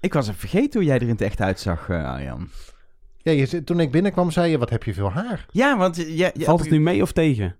[0.00, 2.48] Ik was even vergeten hoe jij er in het echt uitzag, eh, Arjan.
[3.16, 5.46] Ja, je, toen ik binnenkwam zei je, wat heb je veel haar?
[5.50, 7.56] Ja, want ja, ja, Valt het nu mee of tegen?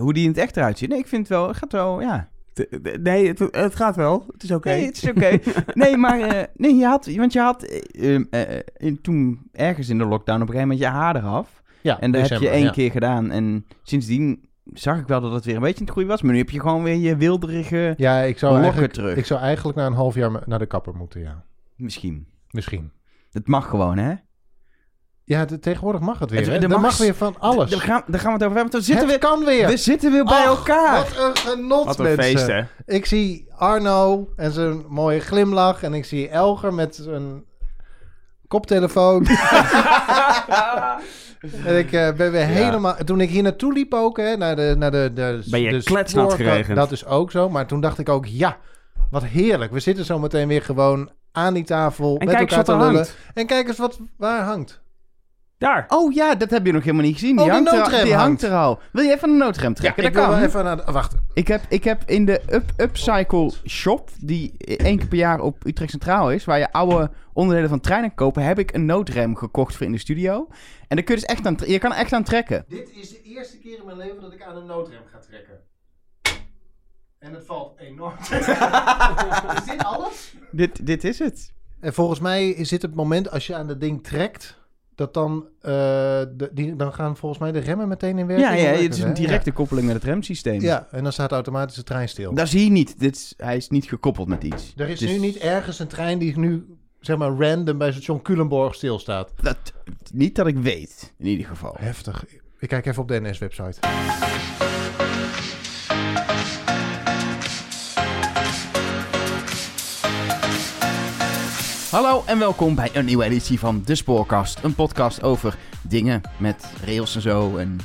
[0.00, 0.88] hoe die in het echt eruit ziet.
[0.88, 2.30] Nee, ik vind het wel, het gaat wel, ja.
[3.00, 4.24] Nee, het, het gaat wel.
[4.32, 4.68] Het is oké.
[4.68, 5.38] Nee, het is oké.
[5.82, 9.88] nee, maar eh, nee, je had, want je had eh, eh, eh, in, toen ergens
[9.88, 11.62] in de lockdown op een gegeven moment je haar eraf.
[11.80, 12.70] Ja, En dat heb je één ja.
[12.70, 13.30] keer gedaan.
[13.30, 14.44] En sindsdien
[14.74, 16.22] zag ik wel dat het weer een beetje in het groeien was.
[16.22, 19.16] Maar nu heb je gewoon weer je wilderige Ja, ik zou, lokken eigenlijk, terug.
[19.16, 21.44] ik zou eigenlijk na een half jaar naar de kapper moeten, ja.
[21.76, 22.26] Misschien.
[22.50, 22.92] Misschien.
[23.30, 24.14] Het mag gewoon, hè?
[25.24, 26.50] Ja, de- tegenwoordig mag het weer.
[26.52, 26.68] Het- hè?
[26.78, 27.70] mag weer van alles.
[27.70, 28.54] Daar gaan, gaan we het over hebben.
[28.54, 29.66] Want we zitten, het weer, kan weer.
[29.68, 30.96] we zitten weer bij elkaar.
[30.98, 32.22] Wat een genot, Wat een mensen.
[32.24, 32.62] feest, hè?
[32.86, 35.82] Ik zie Arno en zijn mooie glimlach.
[35.82, 37.44] En ik zie Elger met zijn
[38.52, 39.26] koptelefoon.
[41.66, 42.94] en ik eh, ben weer helemaal...
[43.04, 44.74] Toen ik hier naartoe liep ook, hè, naar de...
[44.78, 46.76] Naar de, de Ben je de kletsnat spoor- geregend.
[46.76, 47.48] Dat is ook zo.
[47.48, 48.56] Maar toen dacht ik ook, ja,
[49.10, 49.72] wat heerlijk.
[49.72, 52.86] We zitten zo meteen weer gewoon aan die tafel En met kijk eens elkaar wat
[52.86, 53.06] te lullen.
[53.34, 54.80] En kijk eens wat waar hangt.
[55.62, 55.84] Daar.
[55.88, 57.38] Oh ja, dat heb je nog helemaal niet gezien.
[57.38, 58.54] Oh, Die, de hangt, er, noodrem die hangt hangt.
[58.54, 58.80] er al.
[58.92, 60.04] Wil je even een noodrem trekken?
[60.04, 60.42] ik dat wil kan.
[60.44, 60.92] even naar de...
[60.92, 61.14] Wacht.
[61.34, 65.66] Ik heb, ik heb in de Up Upcycle shop, die één keer per jaar op
[65.66, 69.76] Utrecht Centraal is, waar je oude onderdelen van treinen kopen, heb ik een noodrem gekocht
[69.76, 70.46] voor in de studio.
[70.88, 72.64] En daar kun je dus echt aan, je kan echt aan trekken.
[72.68, 75.54] Dit is de eerste keer in mijn leven dat ik aan een noodrem ga trekken.
[77.18, 78.14] En het valt enorm
[79.56, 80.34] Is dit alles?
[80.50, 81.52] Dit, dit is het.
[81.80, 84.60] En volgens mij is dit het moment als je aan dat ding trekt,
[84.94, 88.60] dat dan, eh, de, die, dan gaan volgens mij de remmen meteen in werking.
[88.60, 90.60] Ja, ja, het is een directe koppeling met het remsysteem.
[90.60, 90.68] Ja.
[90.68, 92.34] ja, en dan staat automatisch de trein stil.
[92.34, 92.98] Dat zie je niet.
[92.98, 94.72] Dit is, hij is niet gekoppeld met iets.
[94.76, 96.66] er is Dus nu niet ergens een trein die nu,
[97.00, 99.32] zeg maar, random bij station Culemborg stilstaat.
[99.42, 99.72] Dat,
[100.12, 101.74] niet dat ik weet, in ieder geval.
[101.78, 102.24] Heftig.
[102.58, 103.78] Ik kijk even op de NS-website.
[111.92, 114.58] Hallo en welkom bij een nieuwe editie van De Spoorkast.
[114.62, 117.78] Een podcast over dingen met rails en zo en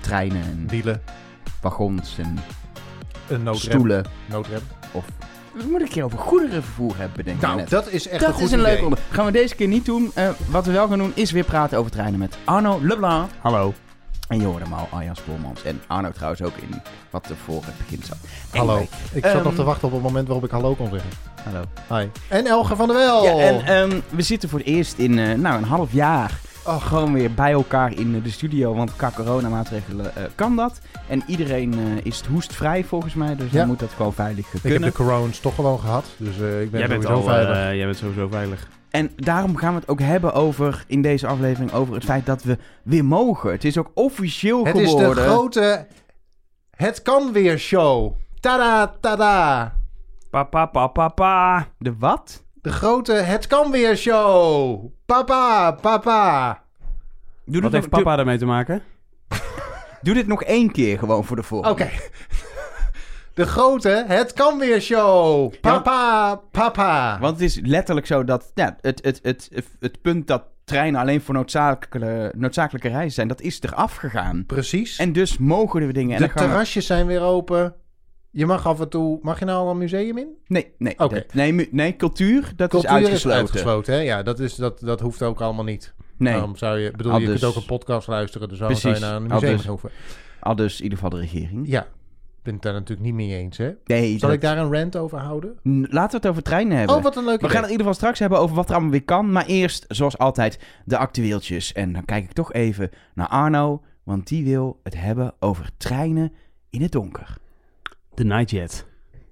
[0.00, 1.02] treinen en Wielen,
[1.60, 2.38] wagons en
[3.28, 3.70] een noodrem.
[3.70, 4.04] stoelen.
[4.26, 4.60] noodrem.
[4.92, 5.04] Of
[5.54, 7.68] we moeten een keer over goederenvervoer hebben, denk ik Nou, net.
[7.70, 8.70] dat is echt een Dat goed is een idee.
[8.70, 8.98] leuke onder.
[9.10, 10.10] Gaan we deze keer niet doen.
[10.14, 13.30] Eh, wat we wel gaan doen is weer praten over treinen met Arno Leblanc.
[13.40, 13.74] Hallo.
[14.28, 15.62] En je hoorde hem al, Arjan Spoormans.
[15.62, 18.16] En Arno trouwens ook in wat er voor het begin zat.
[18.50, 18.78] Hallo.
[19.12, 21.10] Ik zat Ehm, nog te wachten op het moment waarop ik hallo kon zeggen.
[21.44, 21.62] Hallo.
[22.02, 22.08] Hi.
[22.28, 23.24] En Elger van der Wel.
[23.24, 26.86] Ja, en ehm, we zitten voor het eerst in eh, nou, een half jaar Och.
[26.88, 28.74] gewoon weer bij elkaar in de studio.
[28.74, 30.80] Want qua coronamaatregelen eh, kan dat.
[31.08, 33.36] En iedereen eh, is het hoestvrij volgens mij.
[33.36, 33.58] Dus Ja.
[33.58, 34.88] dan moet dat gewoon veilig eh, ik heb kunnen.
[34.90, 36.04] de corones toch gewoon gehad.
[36.16, 37.56] Dus eh, ik ben Jij bent, sowieso al, veilig.
[37.56, 38.68] eh, jij bent sowieso veilig.
[38.92, 42.42] En daarom gaan we het ook hebben over, in deze aflevering, over het feit dat
[42.42, 43.50] we weer mogen.
[43.52, 45.24] Het is ook officieel het is geworden.
[45.24, 45.86] de grote
[46.70, 48.16] Het kan weer show.
[48.40, 49.74] Tada, tada.
[50.30, 51.66] Pa, pa, pa, pa, pa.
[51.78, 52.44] De wat?
[52.54, 54.84] De grote Het kan weer show.
[55.06, 56.62] Papa, papa.
[57.44, 58.82] Doe Wat heeft nog, papa ermee te maken?
[60.02, 61.48] doe, dit nog één keer gewoon voor de Oké.
[61.48, 61.90] volgende.
[63.34, 65.52] De grote Het kan weer show.
[65.60, 67.18] Papa, papa.
[67.20, 69.50] Want het is letterlijk zo dat ja, het, het, het,
[69.80, 74.44] het, punt dat treinen alleen voor noodzakelijke, noodzakelijke reizen zijn, dat is eraf gegaan.
[74.46, 74.98] Precies.
[74.98, 76.16] En dus mogen er dingen.
[76.16, 77.74] En de we- terrasjes zijn weer open.
[78.30, 79.18] Je mag af en toe...
[79.22, 80.28] Mag je nou al een museum in?
[80.46, 81.24] Nee, nee, Oké.
[81.32, 83.40] nee, nee, cultuur, dat Cultuur is uitgesloten.
[83.40, 84.00] uitgesloten, hè?
[84.00, 85.94] Ja, dat, is, dat, dat hoeft ook allemaal niet.
[86.16, 86.90] Nee, zou je...
[86.90, 89.56] bedoel, je dus- kunt ook een podcast luisteren, dus waarom zou je naar een museum
[89.56, 89.90] dus- hoeven?
[90.40, 91.68] al dus in ieder geval de regering.
[91.68, 91.86] Ja,
[92.42, 93.70] ben het daar natuurlijk niet mee eens, hè?
[93.84, 95.58] Nee, Zal dat- ik daar een rant over houden?
[95.68, 96.96] N- Laten we het over treinen hebben.
[96.96, 97.48] Oh, wat een leuk we idee.
[97.50, 99.32] gaan het in ieder geval straks hebben over wat er allemaal weer kan.
[99.32, 101.72] Maar eerst, zoals altijd, de actueeltjes.
[101.72, 106.32] En dan kijk ik toch even naar Arno, want die wil het hebben over treinen
[106.70, 107.36] in het donker.
[108.14, 108.86] De Nightjet.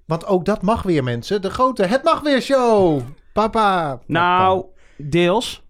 [0.06, 1.42] Want ook dat mag weer, mensen.
[1.42, 3.00] De grote Het Mag Weer Show.
[3.32, 4.00] Papa.
[4.06, 4.64] Nou,
[4.96, 5.62] deels.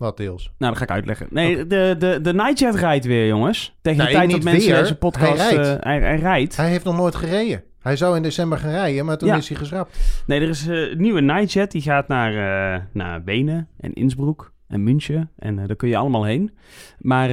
[0.00, 0.42] Wat deels?
[0.58, 1.26] Nou, dat ga ik uitleggen.
[1.30, 3.76] Nee, de, de, de Nightjet rijdt weer, jongens.
[3.82, 4.80] Tegen de Nee, tijd dat mensen weer.
[4.80, 5.42] deze podcast...
[5.42, 5.68] Hij rijdt.
[5.68, 6.56] eh, hij, hij rijdt.
[6.56, 7.62] Hij heeft nog nooit gereden.
[7.80, 9.36] Hij zou in december gaan rijden, maar toen Ja.
[9.36, 9.98] is hij geschrapt.
[10.26, 11.70] Nee, er is eh, een nieuwe Nightjet.
[11.70, 12.32] Die gaat naar,
[12.74, 15.30] eh, naar Wenen en Innsbruck en München.
[15.38, 16.50] En daar kun je allemaal heen.
[16.98, 17.30] Maar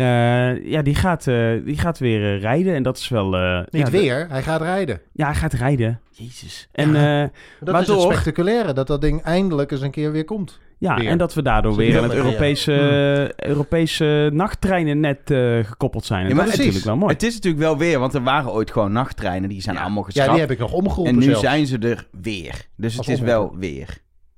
[0.64, 1.24] ja, die gaat,
[1.66, 2.74] die gaat weer rijden.
[2.76, 3.30] En dat is wel...
[3.70, 5.02] Niet ja, weer, hij gaat rijden.
[5.14, 6.00] ja, hij gaat rijden.
[6.12, 6.68] Jezus.
[6.72, 7.32] En Ja.
[7.60, 10.60] Dat is het spectaculaire, dat dat ding eindelijk eens een keer weer komt.
[10.80, 11.08] Ja Weer.
[11.10, 12.14] en dat we daardoor weer aan het.
[12.14, 16.24] Europese, Europese nachttreinnennet eh gekoppeld zijn.
[16.24, 16.74] En Ja, maar dat is precies.
[16.74, 17.14] natuurlijk wel mooi.
[17.14, 19.50] Het is natuurlijk wel weer, want er waren ooit gewoon nachttreinen.
[19.50, 19.82] Die zijn Ja.
[19.82, 20.32] allemaal Ja, geschrapt.
[20.32, 21.40] die heb ik nog omgeroepen en nu zelfs.
[21.42, 22.66] zijn ze er weer.
[22.76, 23.98] Dus het is wel weer.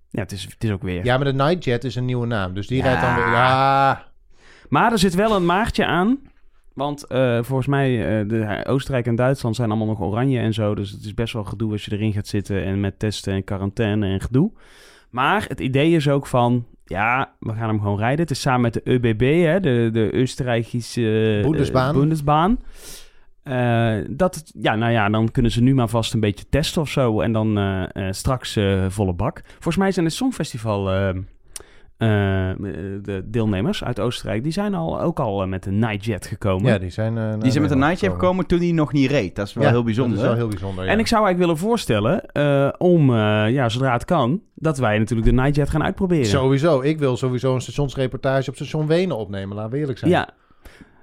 [0.10, 1.06] Ja, het is, het is ook weer.
[1.06, 2.84] Ja, maar de Nightjet is een nieuwe naam, dus die Ja.
[2.84, 3.24] rijdt dan weer...
[3.26, 4.06] Ja,
[4.70, 6.20] Maar er zit wel een maartje aan.
[6.74, 10.76] Want eh, volgens mij, eh, de, Oostenrijk en Duitsland zijn allemaal nog oranje en zo.
[10.76, 13.44] Dus het is best wel gedoe als je erin gaat zitten en met testen en
[13.44, 14.52] quarantaine en gedoe.
[15.10, 18.20] Maar het idee is ook van, ja, we gaan hem gewoon rijden.
[18.20, 21.94] Het is samen met de ÖBB, hè, de, de Oostenrijkse eh, Bundesbahn.
[21.94, 22.58] Bundesbahn.
[23.50, 26.90] Eh, dat, ja, nou ja, dan kunnen ze nu maar vast een beetje testen of
[26.90, 27.22] zo.
[27.22, 29.42] En dan eh, eh, straks volle bak.
[29.46, 31.14] Volgens mij zijn het Songfestival
[32.00, 34.44] de deelnemers uit Oostenrijk...
[34.44, 36.72] die zijn al, ook al eh, met een Nightjet gekomen.
[36.72, 37.18] Ja, die zijn...
[37.18, 39.36] eh, Die zijn met een Nederland Nightjet gekomen toen hij nog niet reed.
[39.36, 40.14] Dat is wel Ja, heel bijzonder.
[40.16, 40.92] Dat is wel heel bijzonder, ja.
[40.92, 44.42] En ik zou eigenlijk willen voorstellen eh, om, eh, ja, zodra het kan...
[44.56, 46.26] dat wij natuurlijk de Nightjet gaan uitproberen.
[46.26, 46.82] Sowieso.
[46.82, 49.56] Ik wil sowieso een stationsreportage op station Wenen opnemen.
[49.56, 50.12] Laten we eerlijk zijn.
[50.12, 50.28] Ja, Maar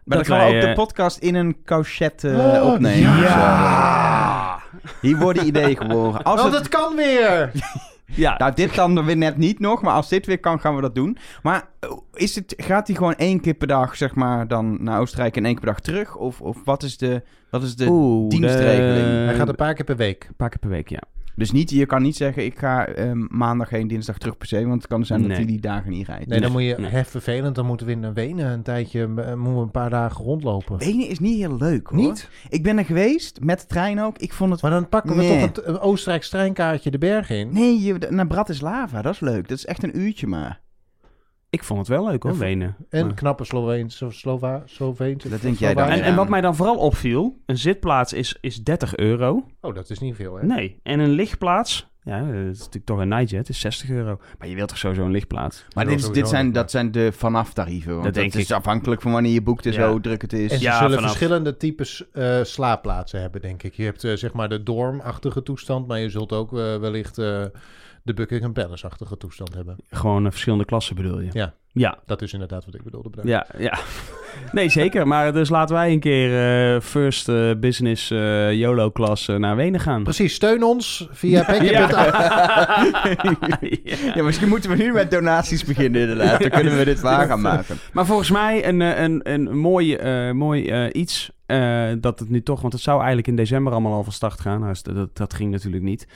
[0.05, 3.17] dan Dat gaan we ook de eh, podcast in een couchet eh, Oh, opnemen.
[3.21, 4.59] ja.
[5.01, 6.23] Hier worden ideeën geboren.
[6.23, 7.51] Als Want het, het kan weer!
[8.15, 8.35] ja.
[8.39, 10.95] nou, dit kan weer net niet nog, maar als dit weer kan, gaan we dat
[10.95, 11.17] doen.
[11.43, 15.01] Maar eh, is het, gaat hij gewoon één keer per dag, zeg maar, dan naar
[15.01, 16.17] Oostenrijk en één keer per dag terug?
[16.17, 19.05] Of, of wat is de, wat is de Oeh, dienstregeling?
[19.07, 20.25] de- Hij gaat een paar keer per week.
[20.29, 21.01] Een paar keer per week, ja.
[21.37, 24.67] Dus niet, je kan niet zeggen, ik ga ehm, maandag heen, dinsdag terug per se,
[24.67, 25.37] want het kan zijn dat Nee.
[25.37, 26.27] hij die dagen niet rijdt.
[26.27, 26.75] Nee, dan moet je...
[26.79, 26.91] nee.
[26.91, 29.01] Hef vervelend, dan moeten we in Wenen een tijdje...
[29.01, 30.79] eh, moeten we een paar dagen rondlopen.
[30.79, 31.99] Wenen is niet heel leuk, hoor.
[31.99, 32.29] Niet?
[32.49, 34.19] Ik ben er geweest, met de trein ook.
[34.19, 34.63] Ik vond het...
[34.63, 35.51] Maar dan pakken we Nee.
[35.51, 37.49] toch een, een Oostenrijks treinkaartje de berg in.
[37.53, 39.49] Nee, je, naar Bratislava, dat is leuk.
[39.49, 40.61] Dat is echt een uurtje maar.
[41.57, 42.77] Ik vond het wel leuk hoor, Wenen.
[42.91, 45.29] En Maar- knappe Sloveense, Slova, Sloveense.
[45.29, 45.89] Dat denk jij dan.
[45.89, 49.45] En, en wat mij dan vooral opviel, een zitplaats is, is 30 euro.
[49.61, 50.47] Oh, dat is niet veel, hè?
[50.47, 50.81] Nee.
[50.83, 54.21] En een lichtplaats, ja, dat is natuurlijk toch een Nightjet, is 60 euro.
[54.39, 55.65] Maar je wilt toch sowieso een lichtplaats?
[55.75, 57.91] Maar dit, is- dit zijn, dat zijn de vanaf tarieven.
[57.93, 58.57] Want Dat dat, denk is ik.
[58.57, 59.79] afhankelijk van wanneer je boekt en Ja.
[59.89, 60.51] zo druk het is.
[60.53, 63.75] En ze Ja, zullen vanaf- verschillende types eh, slaapplaatsen hebben, denk ik.
[63.75, 67.45] Je hebt eh, zeg maar de dormachtige toestand, maar je zult ook eh, wellicht eh,
[68.07, 69.77] de Buckingham Palace-achtige toestand hebben.
[69.91, 71.29] Gewoon eh, verschillende klassen bedoel je?
[71.33, 71.55] Ja.
[71.73, 73.11] Ja, Dat is inderdaad wat ik bedoelde.
[73.11, 73.31] bedankt.
[73.31, 73.79] ja, ja.
[74.53, 75.07] Nee, zeker.
[75.07, 76.31] Maar dus laten wij een keer
[76.75, 80.03] eh, first eh, business eh, YOLO-klas eh, naar Wenen gaan.
[80.03, 81.89] Precies, steun ons via Ja.
[84.15, 86.41] Ja, misschien moeten we nu met donaties beginnen inderdaad.
[86.41, 87.77] Dan kunnen we dit waar gaan maken.
[87.93, 92.43] Maar volgens mij een, een, een mooi, eh, mooi eh, iets eh, dat het nu
[92.43, 92.61] toch...
[92.61, 94.61] Want het zou eigenlijk in december allemaal al van start gaan.
[94.61, 96.07] Nou, dat, dat, dat ging natuurlijk niet.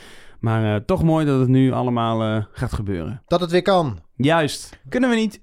[0.41, 3.23] Maar eh, toch mooi dat het nu allemaal eh, gaat gebeuren.
[3.27, 3.99] Dat het weer kan.
[4.17, 4.79] Juist.
[4.89, 5.41] Kunnen we niet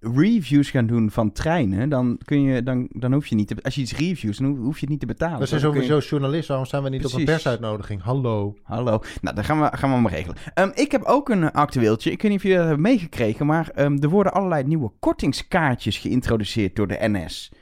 [0.00, 1.88] reviews gaan doen van treinen?
[1.88, 3.48] Dan, kun je, dan, dan hoef je niet...
[3.48, 5.38] Te, als je iets reviews, dan hoef- je het niet te betalen.
[5.38, 8.02] We zijn kun je- sowieso journalist, waarom staan we niet op een persuitnodiging?
[8.02, 8.56] Hallo.
[8.62, 9.00] Hallo.
[9.20, 10.36] Nou, dan gaan we, gaan we maar regelen.
[10.54, 12.10] Ehm, ik heb ook een actueeltje.
[12.10, 15.98] Ik weet niet of jullie dat hebben meegekregen, maar ehm, er worden allerlei nieuwe kortingskaartjes
[15.98, 17.52] geïntroduceerd door de NS.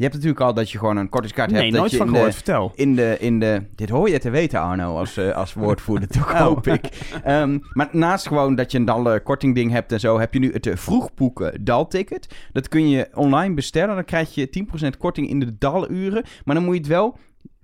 [0.00, 1.72] Je hebt natuurlijk al dat je gewoon een kortingskaart Nee, hebt.
[1.72, 2.30] dat nooit je van in gehoord.
[2.30, 2.72] De, Vertel.
[2.74, 6.32] in de, in de, dit hoor je te weten, Arno, als, eh, als woordvoerder, toch
[6.32, 6.40] Oh.
[6.40, 6.84] hoop ik.
[7.24, 10.52] Ehm, maar naast gewoon dat je een dal kortingding hebt en zo, heb je nu
[10.52, 12.34] het eh, vroegboeken dalticket.
[12.52, 13.94] Dat kun je online bestellen.
[13.94, 16.24] Dan krijg je 10% korting in de daluren.
[16.44, 17.16] Maar dan moet je het wel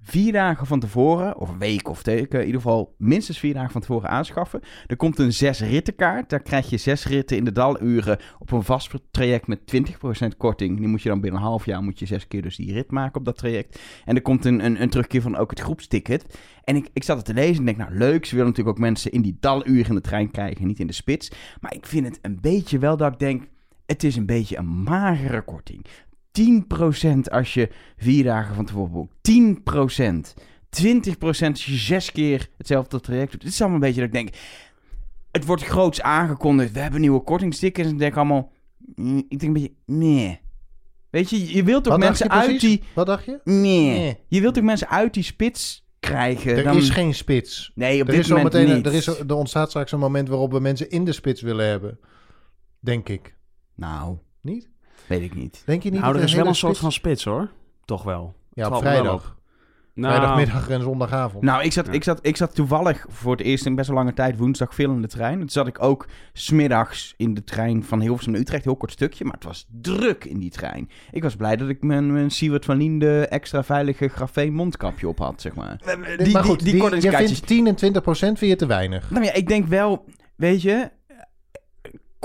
[0.09, 3.71] vier dagen van tevoren, of een week of teken, in ieder geval minstens vier dagen
[3.71, 4.61] van tevoren aanschaffen.
[4.87, 6.31] Er komt een zes rittenkaart.
[6.31, 10.79] Daar krijg je zes ritten in de daluren op een vast traject met 20% korting.
[10.79, 12.91] Die moet je dan binnen een half jaar, moet je zes keer dus die rit
[12.91, 13.81] maken op dat traject.
[14.05, 16.39] En er komt een, een, een terugkeer van ook het groepsticket.
[16.65, 18.85] En ik, ik zat het te lezen en denk, nou leuk, ze willen natuurlijk ook
[18.85, 21.31] mensen in die daluren in de trein krijgen, niet in de spits.
[21.61, 23.49] Maar ik vind het een beetje wel dat ik denk,
[23.87, 25.87] het is een beetje een magere korting.
[26.41, 29.15] 10% als je vier dagen van tevoren boekt.
[29.31, 30.35] 10%.
[30.83, 33.41] 20% als je zes keer hetzelfde traject doet.
[33.41, 34.35] Dit is allemaal een beetje dat ik denk...
[35.31, 36.73] Het wordt groots aangekondigd.
[36.73, 37.87] We hebben nieuwe kortingstickers.
[37.87, 38.53] En ik denk allemaal...
[38.95, 39.75] mm, Ik denk een beetje...
[39.87, 40.41] Nee.
[41.11, 42.69] Weet je, je wilt toch Wat dacht mensen je uit precies?
[42.81, 42.83] die...
[42.95, 43.41] Wat dacht je?
[43.45, 43.99] Nee.
[43.99, 44.17] Nee.
[44.29, 46.57] Je wilt toch mensen uit die spits krijgen?
[46.57, 46.77] Er dan...
[46.77, 47.73] is geen spits.
[47.75, 48.87] Nee, op Er, dit is zo moment meteen, niet.
[48.87, 51.99] er, is, er ontstaat straks een moment waarop we mensen in de spits willen hebben.
[52.81, 53.37] Denk ik.
[53.75, 54.71] Nou, Niet?
[55.07, 55.63] Weet ik niet.
[55.67, 57.49] Denk je niet Nou, dat er is wel een soort van spits hoor.
[57.85, 58.35] Toch wel.
[58.53, 59.35] Ja, op vrijdag.
[59.95, 61.43] Nou, Vrijdagmiddag en zondagavond.
[61.45, 61.93] Nou, ik zat, Ja.
[61.93, 64.91] ik, zat, ik zat toevallig voor het eerst in best wel lange tijd woensdag veel
[64.91, 65.39] in de trein.
[65.39, 68.65] Toen zat ik ook smiddags in de trein van Hilversum naar Utrecht.
[68.65, 70.91] Heel kort stukje, maar het was druk in die trein.
[71.11, 75.19] Ik was blij dat ik mijn, mijn Siewert van Liende extra veilige grafeen mondkapje op
[75.19, 75.81] had, zeg maar.
[76.17, 77.31] Die, maar goed, die, die je kortingskaartjes.
[77.31, 79.11] vindt 10 en 20 procent vind je te weinig.
[79.11, 80.05] Nou ja, ik denk wel,
[80.37, 80.91] weet je,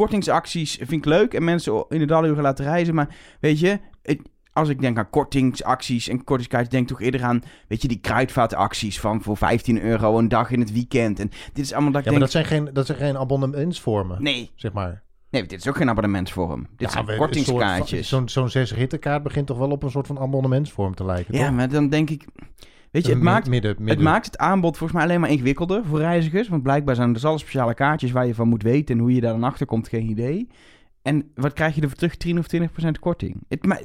[0.02, 2.96] kortingsacties vind ik leuk en mensen in de daluren laten reizen.
[2.96, 7.24] Maar weet je, het- als ik denk aan kortingsacties en kortingskaartjes, denk ik toch eerder
[7.24, 11.20] aan, weet je, die kruidvatacties van voor 15 euro een dag in het weekend.
[11.20, 13.18] En dit is allemaal dat ik Ja, maar denk, dat zijn geen, dat zijn geen
[13.18, 15.04] abonnementsvormen, nee, zeg maar.
[15.30, 16.62] nee, dit is ook geen abonnementsvorm.
[16.62, 18.08] Dit Ja, zijn we- kortingskaartjes.
[18.10, 21.46] Zo'n zo'n zes rittenkaart begint toch wel op een soort van abonnementsvorm te lijken, ja,
[21.46, 21.56] toch?
[21.56, 22.26] maar dan denk ik,
[22.92, 25.86] weet je, het Een maakt, midden, Het maakt het aanbod volgens mij alleen maar ingewikkelder
[25.86, 26.48] voor reizigers.
[26.48, 28.96] Want blijkbaar zijn er dus alle speciale kaartjes waar je van moet weten.
[28.96, 30.48] En hoe je daar dan achter komt, geen idee.
[31.02, 32.16] En wat krijg je ervoor terug?
[32.16, 33.44] 10 of 20% korting.
[33.48, 33.84] Het,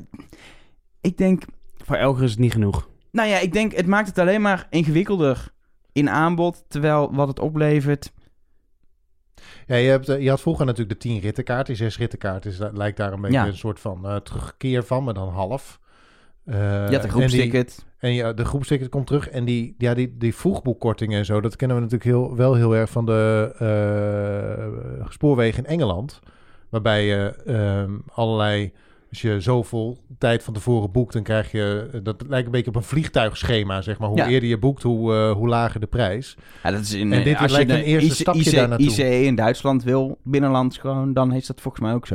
[1.01, 1.43] ik denk,
[1.85, 2.89] Voor Elger is het niet genoeg.
[3.13, 5.49] nou ja, ik denk, het maakt het alleen maar ingewikkelder
[5.93, 6.65] in aanbod.
[6.69, 8.13] Terwijl wat het oplevert.
[9.67, 11.67] Ja, je, hebt, eh, je had vroeger natuurlijk de 10 rittenkaart.
[11.67, 13.47] Die 6 rittenkaart is, lijkt daar een beetje Ja.
[13.47, 15.81] een soort van eh, terugkeer van, maar dan half.
[16.47, 17.85] Eh, Je had een groepsticket.
[17.99, 19.29] En ja, de groepsticket komt terug.
[19.29, 22.77] En die, ja, die, die vroegboekkortingen en zo, dat kennen we natuurlijk heel, wel heel
[22.77, 26.21] erg van de eh, spoorwegen in Engeland.
[26.71, 28.73] Waarbij je ehm, allerlei,
[29.11, 32.77] als je zoveel tijd van tevoren boekt, dan krijg je, dat lijkt een beetje op
[32.77, 34.09] een vliegtuigschema, zeg maar.
[34.09, 34.29] Hoe Ja.
[34.29, 36.37] eerder je boekt, hoe, eh, hoe lager de prijs.
[36.63, 38.87] Ja, dat is in, En dit eh, als lijkt je een eerste stapje daar naartoe.
[38.87, 42.15] ICE in Duitsland wil, binnenlands gewoon, dan is dat volgens mij ook zo.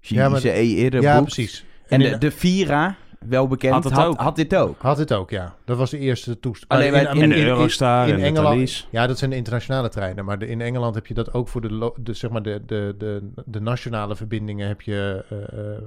[0.00, 1.34] Als je Ja, maar- ICE eerder ja, boekt.
[1.34, 1.64] precies.
[1.88, 4.20] En de, de Vira, wel bekend, Had had, het ook.
[4.20, 4.76] had dit ook.
[4.78, 5.54] Had het ook, ja.
[5.64, 6.72] Dat was de eerste toestand.
[6.72, 8.88] Alleen bij- En de Eurostar en de Thalys.
[8.90, 10.24] Ja, dat zijn de internationale treinen.
[10.24, 13.30] Maar de, in Engeland heb je dat ook voor de, zeg maar de, de, de,
[13.44, 15.78] de nationale verbindingen heb je, eh, eh,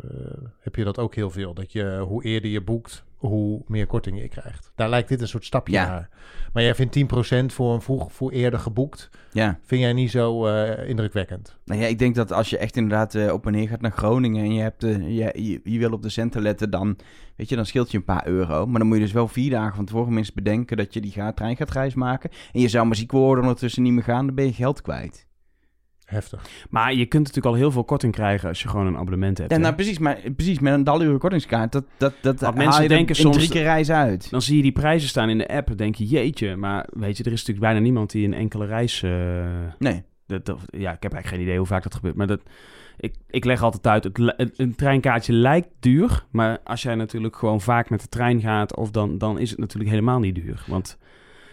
[0.60, 1.54] heb je dat ook heel veel.
[1.54, 4.72] Dat je hoe eerder je boekt, hoe meer korting je krijgt.
[4.76, 5.88] Daar lijkt dit een soort stapje Ja.
[5.88, 6.10] naar.
[6.54, 9.60] Maar jij vindt 10% voor een vroeg, voor eerder geboekt, Ja.
[9.64, 11.58] vind jij niet zo eh, indrukwekkend?
[11.66, 13.92] Nou ja, ik denk dat als je echt inderdaad eh, op en neer gaat naar
[13.92, 16.98] Groningen en je, hebt, eh, je, je, je wil op de centen letten, dan,
[17.36, 18.66] weet je, dan scheelt je een paar euro.
[18.66, 21.12] Maar dan moet je dus wel vier dagen van tevoren minstens bedenken dat je die
[21.12, 22.30] gaat, trein gaat reis maken.
[22.52, 25.28] En je zou maar ziek worden ondertussen niet meer gaan, dan ben je geld kwijt.
[26.10, 26.42] Heftig.
[26.70, 29.50] Maar je kunt natuurlijk al heel veel korting krijgen als je gewoon een abonnement hebt.
[29.50, 29.62] Ja, hè?
[29.64, 33.16] nou precies, maar precies, met een daluren kortingskaart, dat, dat, dat haal mensen je denken
[33.16, 34.30] in soms- drie keer reis uit.
[34.30, 36.56] Dan zie je die prijzen staan in de app, denk je, jeetje.
[36.56, 39.04] Maar weet je, er is natuurlijk bijna niemand die een enkele reis...
[39.04, 39.12] eh,
[39.80, 40.04] Nee.
[40.26, 42.16] dat, dat- ja, ik heb eigenlijk geen idee hoe vaak dat gebeurt.
[42.16, 42.42] Maar dat,
[43.00, 46.24] ik, ik leg altijd uit, het, een, een treinkaartje lijkt duur.
[46.32, 48.76] Maar als jij natuurlijk gewoon vaak met de trein gaat...
[48.76, 50.64] Of dan, dan is het natuurlijk helemaal niet duur.
[50.68, 50.98] Want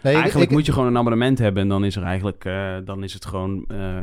[0.02, 1.62] Nee, eigenlijk ik- moet je gewoon een abonnement hebben...
[1.62, 3.96] en dan is, er eigenlijk, eh, dan is het gewoon eh,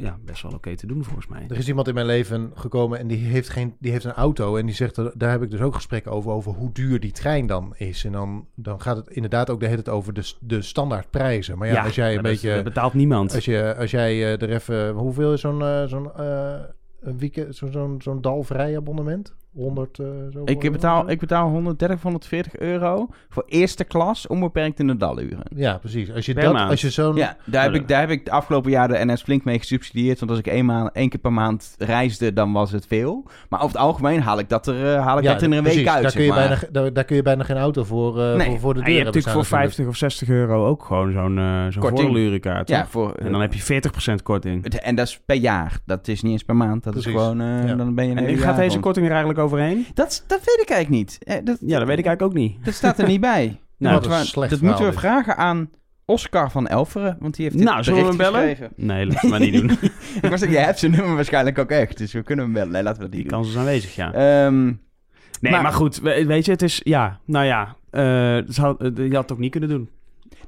[0.00, 1.44] ja, best wel oké te doen volgens mij.
[1.48, 4.56] Er is iemand in mijn leven gekomen en die heeft, geen, die heeft een auto.
[4.56, 7.46] En die zegt, daar heb ik dus ook gesprekken over, over hoe duur die trein
[7.46, 8.04] dan is.
[8.04, 11.58] En dan, dan gaat het inderdaad ook de hele tijd over de, de standaardprijzen.
[11.58, 12.54] Maar ja, als jij een beetje...
[12.54, 13.34] Dat betaalt niemand.
[13.34, 14.90] Als, je, als jij eh, er even...
[14.94, 16.54] Hoeveel is zo'n eh, zo'n eh,
[17.00, 19.34] een weekend, zo- zo'n zo'n dalvrij abonnement?
[19.54, 24.86] 100 eh zo Ik betaal, ik betaal 130, 140 euro voor eerste klas onbeperkt in
[24.86, 25.42] de daluren.
[25.54, 26.12] Ja, precies.
[26.12, 26.70] Als je, Per dat, maand.
[26.70, 27.16] als je zo'n...
[27.16, 30.18] Ja, daar heb, ik, daar heb ik de afgelopen jaar de NS flink mee gesubsidieerd.
[30.18, 33.24] Want als ik één, maand, één keer per maand reisde, dan was het veel.
[33.48, 35.62] Maar over het algemeen haal ik dat er, eh, haal ik ja, dat in een
[35.62, 35.78] precies.
[35.80, 36.02] week uit.
[36.02, 38.46] Daar kun, je bijna, daar, daar kun je bijna geen auto voor, eh, Nee.
[38.46, 40.84] voor, voor de En deur je hebt natuurlijk voor staan 50 of 60 euro ook
[40.84, 42.00] gewoon zo'n eh zo'n Korting.
[42.08, 42.68] voordelurenkaart.
[42.68, 44.64] ja, voor, En dan heb je 40% korting.
[44.66, 45.78] En dat is per jaar.
[45.86, 46.84] Dat is niet eens per maand.
[46.84, 47.12] Dat Precies.
[47.12, 47.74] is gewoon, eh, Ja.
[47.74, 49.86] dan ben je En gaat deze korting er eigenlijk overheen?
[49.94, 51.18] Dat, is- dat weet ik eigenlijk niet.
[51.24, 52.64] Eh, dat, Ja, dat weet ik eigenlijk ook niet.
[52.64, 53.56] Dat staat er niet bij.
[53.78, 55.70] Nou, dat slecht dat moeten we vragen aan
[56.04, 57.16] Oscar van Elveren.
[57.20, 58.40] Want die heeft dit Nou, zullen we hem bellen?
[58.48, 58.72] geschreven.
[58.76, 59.70] Nee, laten we maar niet doen.
[59.70, 61.98] ik was zeggen, jij hebt zijn nummer waarschijnlijk ook echt.
[61.98, 62.70] Dus we kunnen hem bellen.
[62.72, 63.40] Nee, laten we dat Die niet doen.
[63.40, 64.12] kans is aanwezig, ja.
[64.12, 68.76] Ehm, Nee, maar- maar, goed, we- weet je, het is, ja, nou ja, eh, zou-
[68.78, 69.88] eh, je had het ook niet kunnen doen.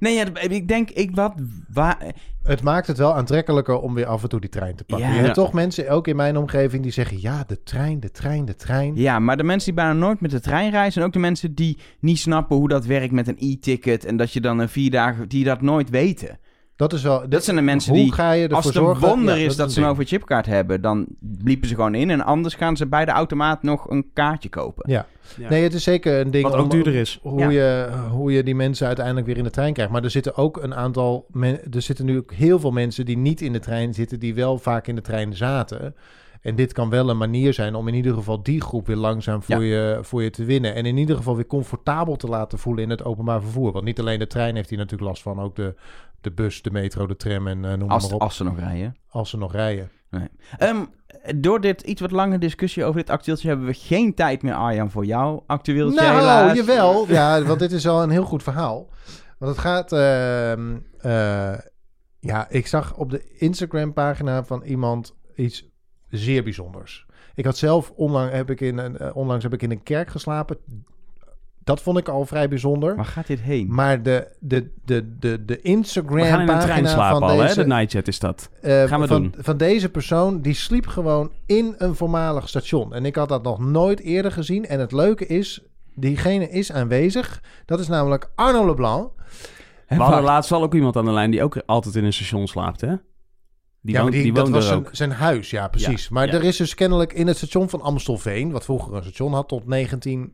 [0.01, 1.33] Nee, ja, ik denk, ik wat,
[1.73, 1.99] waar,
[2.43, 5.07] Het maakt het wel aantrekkelijker om weer af en toe die trein te pakken.
[5.07, 5.13] Ja.
[5.13, 5.43] je hebt Ja.
[5.43, 7.21] toch mensen, ook in mijn omgeving, die zeggen...
[7.21, 8.97] ja, de trein, de trein, de trein.
[8.97, 11.01] Ja, maar de mensen die bijna nooit met de trein reizen...
[11.01, 14.05] en ook de mensen die niet snappen hoe dat werkt met een e-ticket...
[14.05, 15.29] en dat je dan een vier dagen...
[15.29, 16.39] die dat nooit weten.
[16.77, 17.29] Dat is wel...
[17.29, 18.13] Dat zijn de mensen hoe die...
[18.13, 20.47] ga je ervoor Als het een wonder Ja, is dat, is ze een een overchipkaart
[20.47, 20.81] hebben...
[20.81, 21.07] dan
[21.45, 22.11] liepen ze gewoon in...
[22.11, 24.91] en anders gaan ze bij de automaat nog een kaartje kopen.
[24.91, 25.07] Ja.
[25.37, 25.49] Ja.
[25.49, 27.19] Nee, het is zeker een ding Wat ook om- duurder is.
[27.23, 27.49] Hoe, Ja.
[27.51, 29.93] je, hoe je die mensen uiteindelijk weer in de trein krijgt.
[29.93, 31.27] Maar er zitten ook een aantal...
[31.31, 34.21] Men, er zitten nu ook heel veel mensen die niet in de trein zitten...
[34.21, 35.95] die wel vaak in de trein zaten...
[36.41, 39.43] En dit kan wel een manier zijn om in ieder geval die groep weer langzaam
[39.43, 40.75] voor, je, voor je te winnen.
[40.75, 43.73] En in ieder geval weer comfortabel te laten voelen in het openbaar vervoer.
[43.73, 45.75] Want niet alleen de trein heeft hier natuurlijk last van, ook de,
[46.21, 48.21] de bus, de metro, de tram en eh, noem Als, maar op.
[48.21, 48.97] als ze nog rijden.
[49.09, 49.91] Als ze nog rijden.
[50.59, 50.77] Ehm,
[51.37, 53.49] door dit iets wat lange discussie over dit actueeltje...
[53.49, 56.57] hebben we geen tijd meer, Arjan, voor jou actueeltje Nou, helaas.
[56.57, 57.07] jawel.
[57.09, 58.89] Ja, want dit is al een heel goed verhaal.
[59.39, 59.93] Want het gaat...
[59.93, 61.59] ehm, eh,
[62.21, 65.69] ja, ik zag op de Instagram-pagina van iemand iets
[66.09, 67.07] zeer bijzonders.
[67.35, 70.09] Ik had zelf onlangs heb ik in een, eh, onlangs heb ik in een kerk
[70.09, 70.57] geslapen.
[71.65, 72.97] Dat vond ik al vrij bijzonder.
[72.97, 73.75] Waar gaat dit heen?
[73.75, 77.47] Maar de, de, de, de, de We gaan in een trein slapen van al, hè?
[77.47, 77.61] deze...
[77.61, 78.51] De nightjet is dat.
[78.61, 79.35] Eh, Gaan we van, doen.
[79.39, 82.95] van deze persoon, die sliep gewoon in een voormalig station.
[82.95, 84.67] En ik had dat nog nooit eerder gezien.
[84.67, 85.63] En het leuke is,
[85.95, 87.43] diegene is aanwezig.
[87.65, 89.13] Dat is namelijk Arno Leblanc.
[89.89, 92.47] We hadden laatst al ook iemand aan de lijn die ook altijd in een station
[92.47, 92.95] slaapt, hè?
[93.81, 96.09] Die ja, woont, die, die dat was zijn, zijn huis, ja, precies.
[96.09, 96.33] maar ja.
[96.33, 99.67] er is dus kennelijk in het station van Amstelveen, wat vroeger een station had tot
[99.67, 100.33] 19...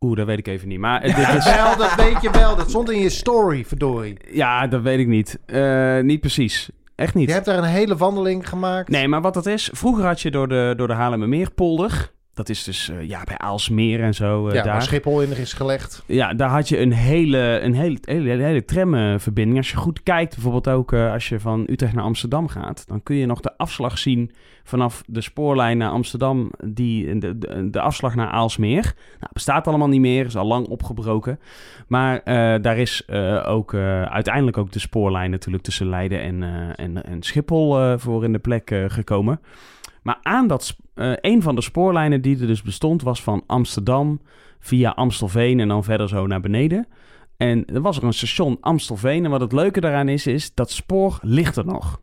[0.00, 0.78] Oeh, dat weet ik even niet.
[0.78, 1.44] Maar dit is...
[1.54, 2.56] Wel, dat weet je wel.
[2.56, 4.16] Dat stond in je story, verdorie.
[4.30, 5.38] Ja, dat weet ik niet.
[5.46, 6.70] Eh, niet precies.
[6.94, 7.28] Echt niet.
[7.28, 8.88] Je hebt daar een hele wandeling gemaakt.
[8.88, 9.70] Nee, maar wat dat is...
[9.72, 12.14] Vroeger had je door de, door de Haarlemmermeerpolder...
[12.36, 14.48] Dat is dus eh, ja, bij Aalsmeer en zo.
[14.48, 14.82] eh, ja, waar daar.
[14.82, 16.02] Schiphol in is gelegd.
[16.06, 19.58] Ja, daar had je een hele, een hele, hele, hele, tramverbinding.
[19.58, 23.02] Als je goed kijkt, bijvoorbeeld ook eh, als je van Utrecht naar Amsterdam gaat, dan
[23.02, 24.30] kun je nog de afslag zien
[24.64, 28.94] vanaf de spoorlijn naar Amsterdam, die, de, de, de afslag naar Aalsmeer.
[29.20, 31.40] Nou, bestaat allemaal niet meer, is al lang opgebroken.
[31.86, 32.20] Maar
[32.62, 33.08] daar is
[33.44, 36.42] ook uiteindelijk ook de spoorlijn natuurlijk tussen Leiden en,
[36.76, 39.40] en, en Schiphol voor in de plek gekomen.
[40.06, 44.20] Maar aan dat, eh, een van de spoorlijnen die er dus bestond, was van Amsterdam
[44.58, 46.86] via Amstelveen en dan verder zo naar beneden.
[47.36, 49.24] En er was er een station Amstelveen.
[49.24, 52.00] En wat het leuke daaraan is, is dat spoor ligt er nog.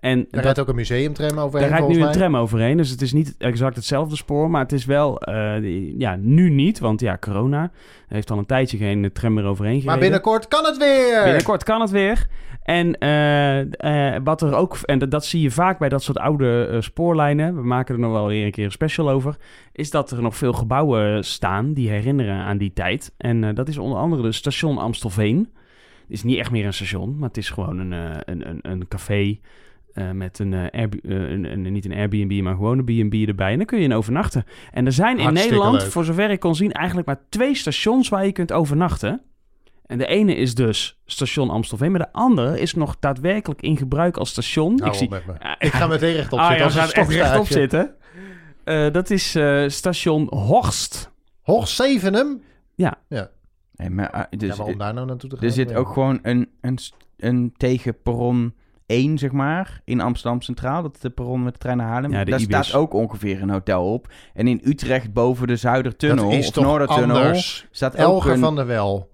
[0.00, 2.76] En Daar rijdt ook een museumtram overheen daar rijdt nu een tram overheen.
[2.76, 4.50] Dus het is niet exact hetzelfde spoor.
[4.50, 6.78] Maar het is wel, eh, ja, nu niet.
[6.78, 7.62] Want ja, corona.
[8.08, 9.90] Er heeft al een tijdje geen tram meer overheen gereden.
[9.90, 11.22] Maar binnenkort kan het weer!
[11.24, 12.26] Binnenkort kan het weer.
[12.62, 16.18] En eh, eh, wat er ook, en dat, dat zie je vaak bij dat soort
[16.18, 19.36] oude spoorlijnen, we maken er nog wel weer een keer een special over,
[19.72, 23.12] is dat er nog veel gebouwen staan die herinneren aan die tijd.
[23.16, 25.38] En dat is onder andere de station Amstelveen.
[25.38, 27.92] Het is niet echt meer een station, maar het is gewoon een,
[28.24, 29.38] een, een, een café
[29.98, 33.14] eh, met een, eh, Airb- eh, een, een- niet een Airbnb, maar gewoon een B&B
[33.28, 33.50] erbij.
[33.52, 34.44] En dan kun je in overnachten.
[34.72, 35.90] En er zijn in Nederland, leuk.
[35.90, 39.22] voor zover ik kon zien, eigenlijk maar twee stations waar je kunt overnachten.
[39.86, 44.16] En de ene is dus station Amstelveen, maar de andere is nog daadwerkelijk in gebruik
[44.16, 44.84] als station.
[44.84, 45.32] Ik zie, op met me.
[45.40, 47.94] Ja, Ik ga meteen rechtop Ah, zitten ja, als echt rechtop zitten.
[48.64, 51.10] Eh, dat is eh, station Horst.
[51.42, 52.42] Hoog Zevenum?
[53.76, 55.44] Nee, maar, ah, dus, ja, daar nou naartoe te gaan?
[55.44, 55.76] er zit Ja.
[55.76, 56.78] ook gewoon een, een,
[57.16, 57.52] een
[58.88, 60.82] 1, zeg maar, in Amsterdam Centraal.
[60.82, 62.10] Dat is de perron met de trein naar Haarlem.
[62.10, 62.66] Ja, Daar Ibis.
[62.66, 64.08] staat ook ongeveer een hotel op.
[64.34, 67.66] En in Utrecht boven de Zuidertunnel of Noordertunnel anders?
[67.70, 68.38] staat Elger een...
[68.38, 69.10] van der Wel.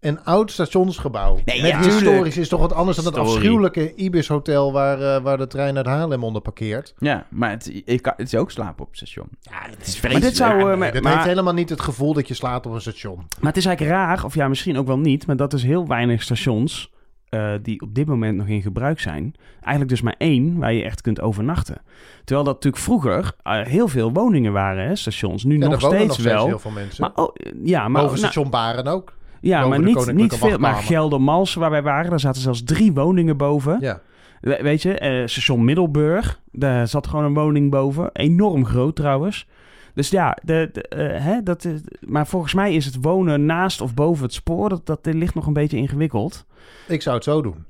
[0.00, 1.38] Een oud stationsgebouw.
[1.44, 3.30] Nee, ja, historisch is toch wat anders dan het Story.
[3.30, 6.94] afschuwelijke Ibis Hotel waar, eh, waar de trein uit Haarlem onder parkeert.
[6.98, 9.28] Ja, maar het, ik kan, het is ook slapen op het station.
[9.40, 10.60] Ja, het is Maar dit zou...
[10.72, 13.16] eh, Nee, maar, heeft helemaal niet het gevoel dat je slaapt op een station.
[13.16, 15.86] maar het is eigenlijk raar, of ja, misschien ook wel niet, maar dat is heel
[15.86, 16.91] weinig stations
[17.32, 19.34] eh, die op dit moment nog in gebruik zijn.
[19.60, 21.76] Eigenlijk dus maar één waar je echt kunt overnachten.
[22.24, 25.44] Terwijl dat natuurlijk vroeger eh, heel veel woningen waren, hè, stations.
[25.44, 26.46] Nu Ja, nog steeds nog steeds wel.
[26.46, 27.00] heel veel mensen.
[27.14, 29.14] Maar, oh, ja, maar, Boven nou, station Baren ook.
[29.40, 30.58] ja, maar niet, niet veel.
[30.58, 30.74] Maar.
[30.74, 33.76] Geldermalsen, waar wij waren, daar zaten zelfs drie woningen boven.
[33.80, 34.00] Ja.
[34.40, 38.10] We- Weet je, eh, station Middelburg, daar zat gewoon een woning boven.
[38.12, 39.46] Enorm groot trouwens.
[39.94, 43.80] Dus ja, de, de, eh, hè, dat is, maar volgens mij is het wonen naast
[43.80, 46.46] of boven het spoor, dat, dat ligt nog een beetje ingewikkeld.
[46.88, 47.64] Ik zou het zo doen.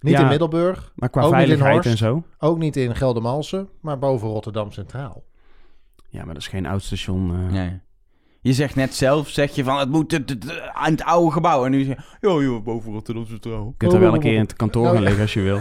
[0.00, 0.20] Niet Ja.
[0.20, 1.88] in Middelburg, Maar qua Ook niet in veiligheid Horst.
[1.90, 2.22] en zo.
[2.38, 5.24] ook niet in Geldermalsen, maar boven Rotterdam Centraal.
[6.08, 7.30] Ja, maar dat is geen oud station.
[7.34, 7.52] eh.
[7.52, 7.80] Nee.
[8.48, 11.64] Je zegt net zelf, zeg je van het moet het- het- aan het oude gebouw.
[11.64, 13.64] En nu zeg je, joh, joh, boven Rotterdam Centraal.
[13.64, 15.60] Je kunt er wel een keer in het kantoor gaan liggen als je wil.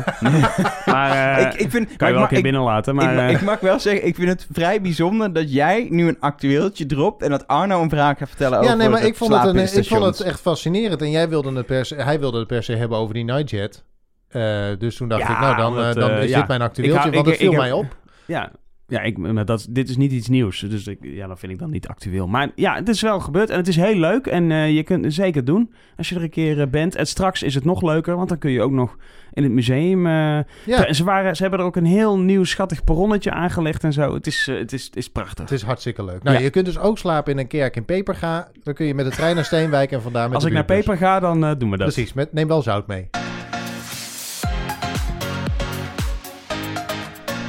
[0.93, 2.95] maar eh, ik, ik vind, kan maar je wel een mag- keer ik- binnen laten.
[2.95, 6.08] Maar ik, eh, ik mag wel zeggen, ik vind het vrij bijzonder dat jij nu
[6.08, 9.08] een actueeltje dropt en dat Arno een verhaal gaat vertellen Ja, over nee, maar het
[9.08, 11.02] ik vond, het een, ik vond het echt fascinerend.
[11.02, 13.84] En jij wilde het per se, hij wilde het per se hebben over die Nightjet.
[14.28, 14.41] Eh,
[14.78, 17.26] dus toen dacht Ja, ik, nou dan, want, dan is dit mijn actueeltje, Ik want
[17.28, 17.86] ik- het viel mij op.
[18.26, 18.52] Ja,
[18.88, 20.60] ja ik, maar dat, dit is niet iets nieuws.
[20.60, 22.28] Dus ik, ja, dat vind ik dan niet actueel.
[22.28, 24.28] Maar ja, het is wel gebeurd en het is heel leuk.
[24.28, 26.95] En eh, je kunt het zeker doen als je er een keer eh, bent.
[26.95, 28.97] En straks is het nog leuker, want dan kun je ook nog
[29.34, 30.06] in het museum...
[30.06, 33.93] eh, Ja, ze, waren, ze hebben er ook een heel nieuw schattig perronnetje aangelegd en
[33.93, 34.13] zo.
[34.13, 35.43] Het is, het is, het is prachtig.
[35.43, 36.23] het is hartstikke leuk.
[36.23, 36.43] Nou, Ja.
[36.43, 38.47] je kunt dus ook slapen in een kerk in Peperga.
[38.63, 40.65] Dan kun je met de trein naar Steenwijk en vandaar met Als de ik naar
[40.65, 40.86] buurtbus.
[40.97, 41.93] Peper ga, dan doen we dat.
[41.93, 43.10] Precies, met, neem wel zout mee.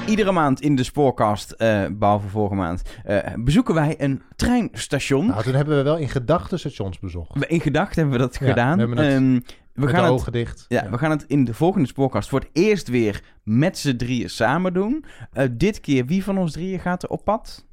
[0.09, 5.27] Iedere maand in de spoorkast, eh, behalve vorige maand, eh, bezoeken wij een treinstation.
[5.27, 7.39] Nou, toen hebben we wel in gedachten stations bezocht.
[7.39, 8.77] We- In gedachten hebben we dat Ja, gedaan.
[8.79, 9.41] we het Ehm, we,
[9.85, 10.65] met gaan de het, dicht.
[10.69, 14.31] ja, we gaan het in de volgende spoorkast voor het eerst weer met z'n drieën
[14.31, 15.05] samen doen.
[15.33, 17.67] Eh, dit keer, wie van ons drieën gaat er op pad?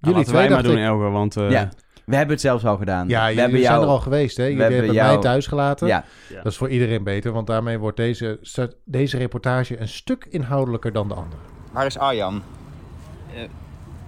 [0.00, 0.84] Nou, Jullie laten twee wij maar doen, ik.
[0.84, 1.36] Elger, want...
[1.36, 1.68] eh, ja,
[2.06, 3.08] we hebben het zelfs al gedaan.
[3.08, 4.42] Ja, we zijn er al geweest, hè?
[4.42, 5.86] Jullie hebben hebben jou- mij thuis gelaten.
[5.86, 6.36] Ja, Ja.
[6.42, 8.40] Dat is voor iedereen beter, want daarmee wordt deze,
[8.84, 11.40] deze reportage een stuk inhoudelijker dan de andere.
[11.72, 12.42] Waar is Arjan?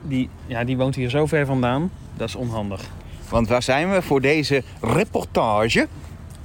[0.03, 1.91] Die, ja, die woont hier zo ver vandaan.
[2.17, 2.81] Dat is onhandig.
[3.29, 5.89] Want waar zijn we voor deze reportage?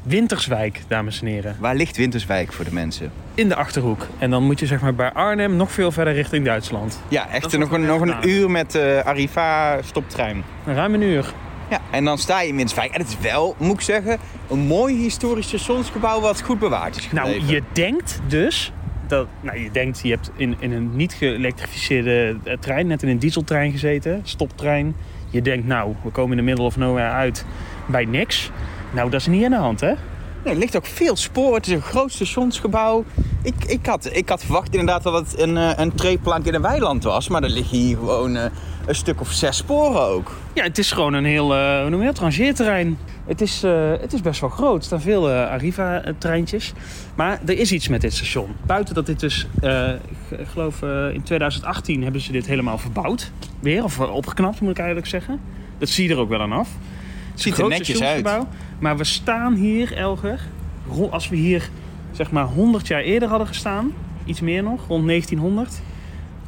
[0.03, 1.55] Winterswijk, dames en heren.
[1.59, 3.11] Waar ligt Winterswijk voor de mensen?
[3.33, 4.07] In de Achterhoek.
[4.17, 6.99] En dan moet je zeg maar bij Arnhem nog veel verder richting Duitsland.
[7.07, 10.43] Ja, echt nog een, nog een uur met eh Arriva stoptrein.
[10.65, 11.33] Ruim een uur.
[11.69, 12.91] Ja, en dan sta je in Winterswijk.
[12.93, 14.17] En het is wel, moet ik zeggen,
[14.49, 17.39] een mooi historisch stationsgebouw wat goed bewaard is gebleven.
[17.39, 18.71] Nou, je denkt dus
[19.09, 23.09] dat, nou, je denkt, je hebt in, in een niet geëlektrificeerde eh, trein, net in
[23.09, 24.95] een dieseltrein gezeten, stoptrein.
[25.29, 27.45] Je denkt, nou, we komen in de middle of nowhere uit
[27.85, 28.51] bij niks.
[28.93, 29.93] Nou, dat is niet aan de hand, hè?
[30.43, 31.55] Nee, er ligt ook veel spoor.
[31.55, 33.03] Het is een groot stationsgebouw.
[33.41, 36.61] Ik, ik, had, ik had verwacht inderdaad dat het een, eh, een treeplank in een
[36.61, 37.27] weiland was.
[37.27, 38.43] Maar er liggen hier gewoon eh,
[38.85, 40.31] een stuk of zes sporen ook.
[40.53, 42.97] Ja, het is gewoon een heel, eh hoe noem je dat, rangeerterrein.
[43.25, 44.77] Het is, eh, het is best wel groot.
[44.77, 46.73] Er staan veel eh, Arriva-treintjes.
[47.15, 48.55] Maar er is iets met dit station.
[48.65, 49.89] Buiten dat dit dus, eh,
[50.29, 53.31] ik geloof eh, in 2018 hebben ze dit helemaal verbouwd.
[53.59, 55.39] Weer, of opgeknapt moet ik eigenlijk zeggen.
[55.77, 56.69] Dat zie je er ook wel aan af.
[56.69, 58.45] Het is een Ziet er groot netjes uit.
[58.79, 60.39] Maar we staan hier, Elger,
[61.09, 61.69] als we hier
[62.11, 63.93] zeg maar 100 jaar eerder hadden gestaan,
[64.25, 65.81] iets meer nog, rond 1900,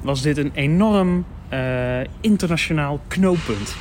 [0.01, 3.75] was dit een enorm eh, internationaal knooppunt.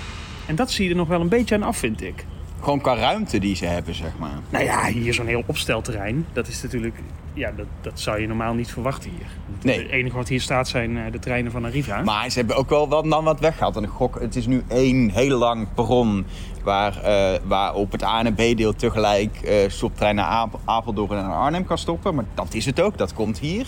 [0.47, 2.25] En dat zie je er nog wel een beetje aan af, vind ik.
[2.67, 4.39] Gewoon qua ruimte die ze hebben, zeg maar.
[4.51, 6.95] Nou ja, hier zo'n heel opstelterrein, dat is natuurlijk,
[7.35, 9.27] ja, dat, dat zou je normaal niet verwachten hier.
[9.63, 9.79] Nee.
[9.79, 12.03] Het enige wat hier staat zijn eh, de treinen van Arriva.
[12.03, 13.77] Maar ze hebben ook wel wat, dan wat weggehaald.
[13.77, 16.27] En ik gok, het is nu één heel lang perron
[16.65, 21.25] waar, eh, waar op het A- en B-deel tegelijk eh stoptrein naar Apel- Apeldoorn en
[21.27, 22.15] naar Arnhem kan stoppen.
[22.15, 23.67] Maar dat is het ook, dat komt hier.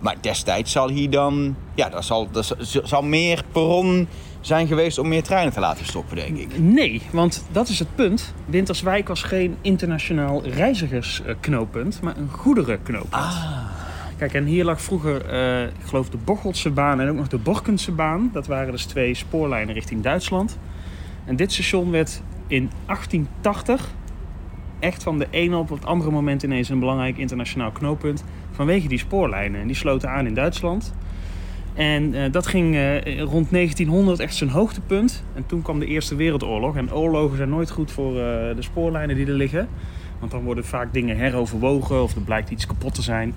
[0.00, 4.08] Maar destijds zal hier dan, ja, er zal, zal- zal meer perron
[4.40, 6.58] zijn geweest om meer treinen te laten stoppen, denk ik.
[6.58, 8.34] Nee, want dat is het punt.
[8.46, 13.38] Winterswijk was geen internationaal reizigersknooppunt, maar een goederenknooppunt.
[14.16, 17.38] Kijk, en hier lag vroeger, eh, ik geloof, de Bocholt baan en ook nog de
[17.38, 18.30] Borkense baan.
[18.32, 20.58] Dat waren dus twee spoorlijnen richting Duitsland.
[21.24, 23.90] En dit station werd in 1880
[24.78, 28.24] echt van de ene op het andere moment ineens een belangrijk internationaal knooppunt.
[28.50, 29.60] Vanwege die spoorlijnen.
[29.60, 30.94] En die sloten aan in Duitsland.
[31.80, 35.24] En eh, dat ging eh, rond 1900 echt zijn hoogtepunt.
[35.34, 36.76] En toen kwam de Eerste Wereldoorlog.
[36.76, 39.68] En oorlogen zijn nooit goed voor eh, de spoorlijnen die er liggen.
[40.18, 43.34] Want dan worden vaak dingen heroverwogen of er blijkt iets kapot te zijn.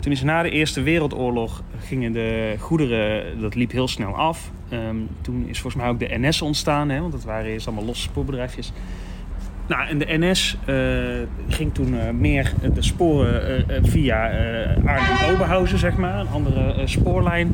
[0.00, 4.50] Toen is na de Eerste Wereldoorlog gingen de goederen, dat liep heel snel af.
[4.68, 7.84] Ehm, toen is volgens mij ook de NS ontstaan, hè, want dat waren eerst allemaal
[7.84, 8.72] losse spoorbedrijfjes.
[9.66, 10.76] Nou, en de NS eh,
[11.48, 14.30] ging toen eh, meer de sporen eh, via
[14.84, 17.52] Arnhem-Oberhausen, zeg maar, een andere spoorlijn,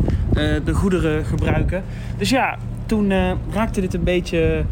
[0.65, 1.85] de goederen gebruiken.
[2.19, 3.13] Dus ja, toen
[3.53, 4.65] raakte dit een beetje,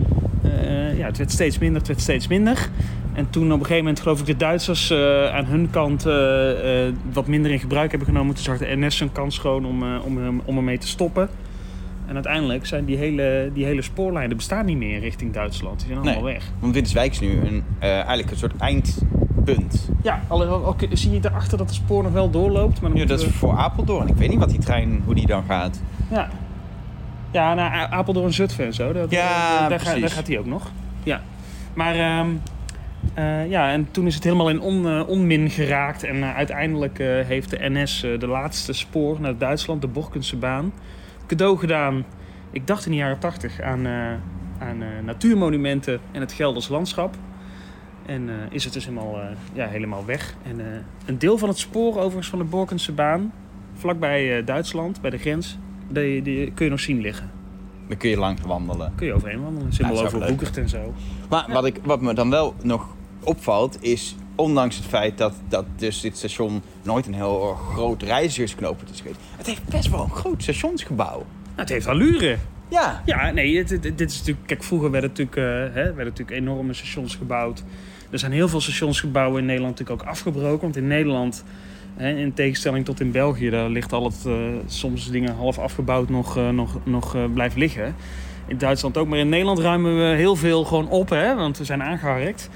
[0.97, 2.69] ja, het werd steeds minder, het werd steeds minder.
[3.13, 4.93] En toen op een gegeven moment, geloof ik, de Duitsers
[5.33, 6.03] aan hun kant
[7.13, 8.35] wat minder in gebruik hebben genomen.
[8.35, 11.29] Toen zag de NS een kans schoon om, om, om ermee te stoppen.
[12.11, 15.79] En uiteindelijk zijn die hele, die hele spoorlijnen bestaan niet meer richting Duitsland.
[15.79, 16.33] Die zijn allemaal Nee.
[16.33, 16.45] weg.
[16.59, 19.89] Want Winterswijk is nu een, eh, eigenlijk een soort eindpunt.
[20.03, 20.23] Ja,
[20.93, 22.81] zie je daarachter dat de spoor nog wel doorloopt.
[22.81, 24.09] Maar dan Ja, dat is voor Apeldoorn.
[24.09, 25.81] Ik weet niet wat die trein, hoe die dan gaat.
[26.11, 26.29] ja.
[27.31, 28.93] ja, naar A- Apeldoorn, Zutphen en zo.
[28.93, 30.01] Dat, Ja, daar, daar, precies.
[30.01, 30.71] daar gaat hij ook nog.
[31.03, 31.21] Ja.
[31.75, 32.29] Maar ehm,
[33.15, 36.05] eh, ja, en toen is het helemaal in on, eh, onmin geraakt.
[36.05, 40.73] En uiteindelijk heeft de NS de laatste spoor naar Duitsland, de Borkense baan,
[41.31, 42.05] cadeau gedaan.
[42.51, 43.93] Ik dacht in de jaren 80 aan, eh,
[44.59, 47.15] aan eh, natuurmonumenten en het Gelders landschap.
[48.07, 49.19] En eh, is het dus helemaal,
[49.53, 50.35] ja, helemaal weg.
[50.43, 53.33] En een deel van het spoor overigens van de Borkense baan,
[53.75, 57.31] vlakbij Duitsland, bij de grens, die, die kun je nog zien liggen.
[57.89, 58.93] Dan kun je langs wandelen.
[58.95, 59.65] Kun je overheen wandelen.
[59.65, 60.95] Het is helemaal overwoekerd en zo.
[61.29, 65.65] Maar wat, ik, wat me dan wel nog opvalt, is ondanks het feit dat, dat
[65.77, 69.21] dus dit station nooit een heel groot reizigersknooppunt is geweest.
[69.41, 71.17] Het heeft best wel een groot stationsgebouw.
[71.17, 71.27] Nou,
[71.57, 72.37] het heeft allure.
[72.69, 73.03] Ja.
[73.05, 74.47] Ja, nee, het- het- dit is natuurlijk...
[74.47, 77.65] Kijk, vroeger werden natuurlijk, eh, hè, werden natuurlijk enorme stations gebouwd.
[78.11, 80.61] Er zijn heel veel stationsgebouwen in Nederland natuurlijk ook afgebroken.
[80.61, 81.45] Want in Nederland,
[81.97, 83.51] hè, in tegenstelling tot in België...
[83.51, 84.33] daar ligt al het, eh,
[84.67, 87.95] soms dingen half afgebouwd nog, eh, nog, nog blijft liggen.
[88.47, 89.09] In Duitsland ook.
[89.09, 92.49] Maar in Nederland ruimen we heel veel gewoon op, hè, want we zijn aangeharkt.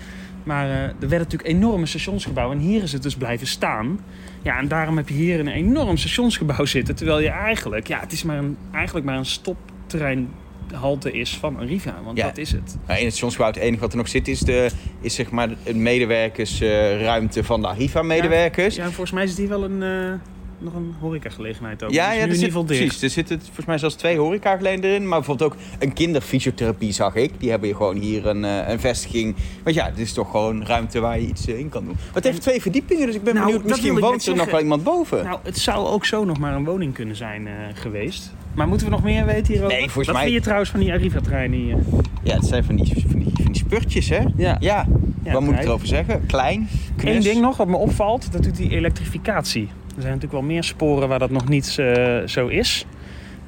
[0.42, 2.56] Maar er werden natuurlijk enorme stationsgebouwen.
[2.58, 4.00] En hier is het dus blijven staan.
[4.44, 6.94] Ja, en daarom heb je hier een enorm stationsgebouw zitten.
[6.94, 11.94] Terwijl je eigenlijk, ja, het is maar een, eigenlijk maar een stoptreinhalte is van Arriva.
[12.04, 12.24] Want Ja.
[12.26, 12.76] dat is het.
[12.86, 15.48] Maar in het stationsgebouw het enige wat er nog zit is, de, is zeg maar
[15.64, 18.76] de medewerkersruimte van de Arriva-medewerkers.
[18.76, 20.12] Ja, volgens mij is hier wel een, eh,
[20.58, 21.90] nog een horecagelegenheid ook.
[21.90, 23.02] Ja, ja, er zit, precies.
[23.02, 25.08] Er zitten volgens mij zelfs twee horecageledingen erin.
[25.08, 27.30] Maar bijvoorbeeld ook een kinderfysiotherapie zag ik.
[27.38, 29.34] Die hebben gewoon hier een, eh, een vestiging.
[29.62, 31.94] Want ja, dit is toch gewoon ruimte waar je iets eh, in kan doen.
[31.94, 33.64] Maar het heeft twee verdiepingen, dus ik ben Nou, benieuwd.
[33.68, 35.24] Misschien woont er nog wel iemand boven.
[35.24, 38.32] Nou, het zou ook zo nog maar een woning kunnen zijn eh, geweest.
[38.54, 39.76] Maar moeten we nog meer weten hierover?
[39.76, 41.76] Nee, volgens Wat mij- vind je trouwens van die Arriva-treinen hier?
[42.22, 44.18] Ja, het zijn van die, van die, van die spurtjes, hè?
[44.36, 44.56] Ja.
[44.60, 44.86] Ja,
[45.24, 46.26] Ja, wat moet ik erover zeggen?
[46.26, 47.14] Klein, knus.
[47.14, 49.68] Eén ding nog wat me opvalt, dat doet die elektrificatie.
[49.96, 52.86] Er zijn natuurlijk wel meer sporen waar dat nog niet eh, zo is.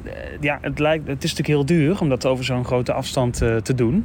[0.05, 3.43] Eh, ja, het, lijkt, het is natuurlijk heel duur om dat over zo'n grote afstand
[3.43, 4.05] eh, te doen.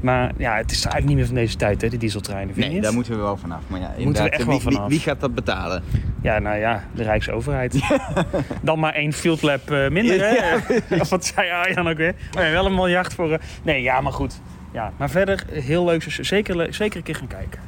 [0.00, 2.54] Maar ja, het is eigenlijk niet meer van deze tijd, hè, die dieseltreinen.
[2.54, 3.60] Vind Nee, daar moeten we wel vanaf.
[3.66, 4.88] Maar ja, we inderdaad, echt wie, wel wie- vanaf.
[4.88, 5.82] Wie, gaat dat betalen?
[6.22, 7.80] Ja, nou ja, de Rijksoverheid.
[8.62, 10.56] Dan maar één field lab minder, hè?
[11.00, 12.14] of wat zei Arjan ook weer?
[12.38, 13.38] Oh ja, wel een miljard voor...
[13.62, 14.40] Nee, ja, maar goed.
[14.72, 16.04] Ja, maar verder, heel leuk.
[16.04, 17.60] dus Zeker, zeker een keer gaan kijken.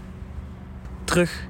[1.05, 1.47] Terug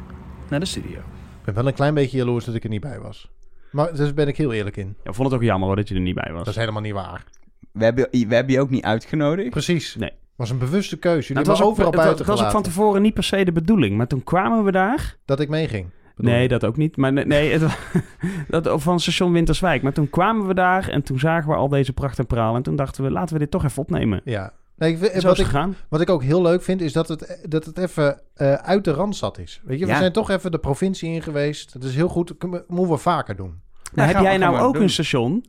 [0.49, 0.99] naar de studio.
[1.49, 3.31] Ik ben wel een klein beetje jaloers dat ik er niet bij was.
[3.71, 4.87] Maar daar ben ik heel eerlijk in.
[4.87, 6.39] Ja, ik vond het ook jammer hoor, dat je er niet bij was.
[6.45, 7.25] Dat is helemaal niet waar.
[7.73, 9.51] we hebben, we hebben je ook niet uitgenodigd.
[9.51, 9.95] Precies.
[9.95, 10.13] Nee.
[10.37, 11.29] was een bewuste keuze.
[11.29, 13.15] Jullie Nou, het, was ook, overal het, buiten het was ook van gelaten tevoren niet
[13.15, 13.97] per se de bedoeling.
[13.97, 15.17] Maar toen kwamen we daar.
[15.25, 15.87] dat ik meeging.
[16.17, 16.97] bedoel Nee, dat ook niet.
[16.97, 18.01] Maar nee, nee het, wa-
[18.61, 19.83] dat, van station Winterswijk.
[19.83, 22.57] Maar toen kwamen we daar en toen zagen we al deze pracht en praal.
[22.57, 24.21] En toen dachten we, laten we dit toch even opnemen.
[24.25, 24.53] Ja.
[24.79, 25.77] Nee, ik, vind- wat, ik, gegaan.
[25.89, 28.91] wat ik ook heel leuk vind, is dat het, dat het even eh, uit de
[28.91, 29.61] randstad is.
[29.65, 29.99] Weet je, we Ja.
[29.99, 31.73] zijn toch even de provincie in geweest.
[31.73, 32.29] Dat is heel goed.
[32.39, 33.61] Dat moeten we vaker doen.
[33.95, 34.83] Maar Ja, heb jij nou ook doen.
[34.83, 35.45] een station?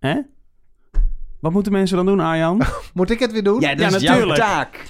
[0.00, 0.20] Hè?
[1.40, 2.62] Wat moeten mensen dan doen, Arjan?
[2.94, 3.60] Moet ik het weer doen?
[3.60, 4.38] Ja, dat Ja, is jouw natuurlijk.
[4.40, 4.84] taak.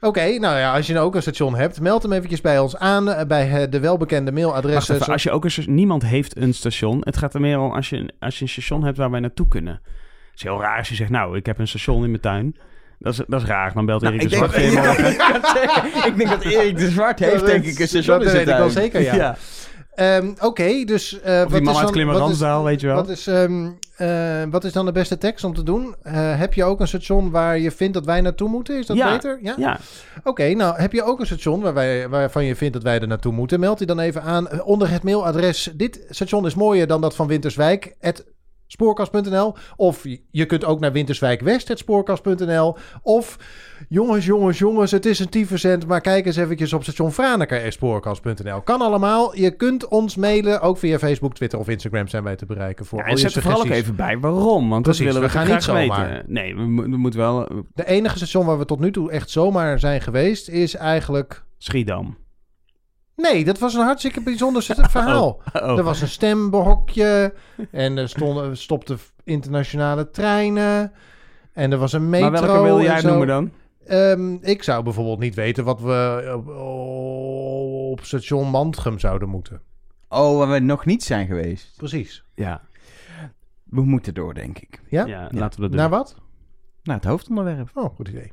[0.00, 2.76] Oké, nou ja, als je nou ook een station hebt, meld hem eventjes bij ons
[2.76, 4.88] aan eh, bij eh, de welbekende Wacht mailadres.
[4.88, 7.00] even, eh, als je ook een station- niemand heeft een station.
[7.04, 9.48] Het gaat er meer om als je, als je een station hebt waar wij naartoe
[9.48, 9.72] kunnen.
[9.82, 12.56] Het is heel raar als je zegt, nou, ik heb een station in mijn tuin.
[12.98, 13.72] Dat is, dat is raar.
[13.74, 15.10] Dan belt Nou, Erik ik, de denk, Zwart geen morgen.
[16.10, 18.56] ik denk dat Erik de Zwart heeft, Dat denk ik, een station dat weet ik
[18.56, 19.36] wel zeker, ja.
[19.94, 21.20] Ehm, Oké, dus...
[21.20, 22.96] eh, wat die man is uit dan- Klimmerandsdaal, is- weet je wel.
[22.96, 25.94] Wat is, ehm, eh, wat is dan de beste tekst om te doen?
[26.02, 28.78] Eh, heb je ook een station waar je vindt dat wij naartoe moeten?
[28.78, 29.12] Is dat Ja.
[29.12, 29.38] beter?
[29.42, 29.54] Ja?
[29.58, 29.78] Ja,
[30.24, 33.06] Oké, nou heb je ook een station waar wij, waarvan je vindt dat wij er
[33.06, 33.60] naartoe moeten?
[33.60, 35.70] Meld die dan even aan onder het mailadres.
[35.74, 37.94] Dit station is mooier dan dat van Winterswijk.
[38.66, 39.54] spoorkast.nl.
[39.76, 42.76] Of je- kunt ook naar Winterswijk West, het spoorkast.nl.
[43.02, 43.36] Of
[43.88, 48.60] jongens, jongens, jongens, het is een tyfuscent, maar kijk eens eventjes op station Franeker, spoorkast.nl.
[48.60, 49.36] Kan allemaal.
[49.36, 52.98] Je kunt ons mailen, ook via Facebook, Twitter of Instagram zijn wij te bereiken voor
[52.98, 54.68] Ja, al en je zet er vooral ook even bij waarom.
[54.68, 56.08] Want Precies, dat willen we, we gaan niet zomaar.
[56.10, 56.24] weten.
[56.32, 57.48] Nee, we, we moeten wel...
[57.48, 61.44] eh, De enige station waar we tot nu toe echt zomaar zijn geweest is eigenlijk...
[61.58, 62.16] Schiedam.
[63.16, 65.42] Nee, dat was een hartstikke bijzonder verhaal.
[65.52, 65.78] Oh.
[65.78, 67.34] Er was een stembehokje
[67.70, 70.92] en er stonden, stopten internationale treinen.
[71.52, 72.30] En er was een metro.
[72.30, 73.50] maar welke wil jij noemen dan?
[73.86, 76.48] Ehm, ik zou bijvoorbeeld niet weten wat we op,
[77.90, 79.60] op station Mantrum zouden moeten.
[80.08, 81.76] Oh, waar we nog niet zijn geweest.
[81.76, 82.24] Precies.
[82.34, 82.60] Ja,
[83.64, 84.80] We moeten door, denk ik.
[84.88, 85.04] Ja?
[85.06, 85.80] ja, laten we dat doen.
[85.80, 86.14] Naar wat?
[86.82, 87.70] Nou, het hoofdonderwerp.
[87.74, 88.32] Oh, goed idee.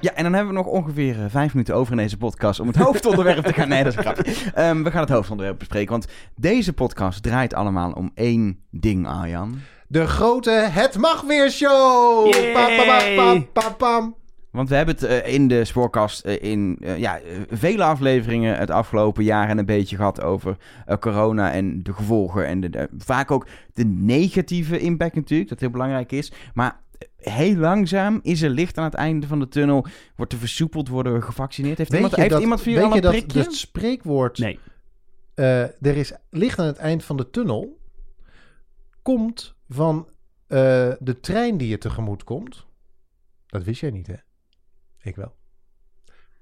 [0.00, 2.66] Ja, en dan hebben we nog ongeveer eh, vijf minuten over in deze podcast om
[2.66, 3.68] het hoofdonderwerp te gaan.
[3.68, 4.50] Nee, dat is een grapje.
[4.54, 6.06] Ehm, we gaan het hoofdonderwerp bespreken, want
[6.36, 9.58] deze podcast draait allemaal om één ding, Arjan.
[9.88, 12.26] De grote Het Mag Weer Show!
[12.34, 12.52] Yay!
[12.52, 14.16] Pam, pam, pam, pam, pam, pam.
[14.50, 17.18] Want we hebben het eh, in de spoorkast eh, in ja,
[17.50, 20.56] vele afleveringen het afgelopen jaar en een beetje gehad over
[20.86, 22.46] eh, corona en de gevolgen.
[22.46, 26.32] En de, de- vaak ook de negatieve impact natuurlijk, dat heel belangrijk is.
[26.54, 26.80] Maar
[27.16, 29.86] heel langzaam is er licht aan het einde van de tunnel.
[30.16, 31.78] Wordt er versoepeld, worden we gevaccineerd.
[31.78, 33.42] Heeft, Weet iemand, heeft dat- iemand voor weet jullie al je een dat prikje?
[33.48, 34.58] het spreekwoord Nee.
[35.34, 37.78] eh, er is licht aan het eind van de tunnel
[39.02, 40.08] komt van
[40.46, 40.58] eh,
[40.98, 42.66] de trein die je tegemoet komt.
[43.46, 44.14] Dat wist jij niet, hè?
[45.02, 45.34] Ik wel.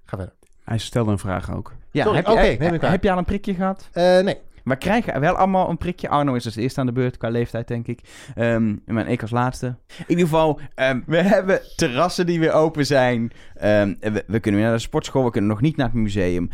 [0.04, 0.34] Ga verder.
[0.64, 1.74] Hij stelde een vraag ook.
[1.90, 2.90] Ja, Sorry, heb, je, oké, heb- neem ik waar.
[2.90, 3.88] heb je al een prikje gehad?
[3.92, 4.38] Eh, nee.
[4.66, 6.08] We krijgen wel allemaal een prikje.
[6.08, 8.00] Arno is als eerste aan de beurt qua leeftijd, denk ik.
[8.34, 9.66] Ehm en ik als laatste.
[9.66, 13.32] In ieder geval, ehm, we hebben terrassen die weer open zijn.
[13.54, 13.94] Ehm,
[14.26, 15.24] we, kunnen weer naar de sportschool.
[15.24, 16.48] We kunnen nog niet naar het museum.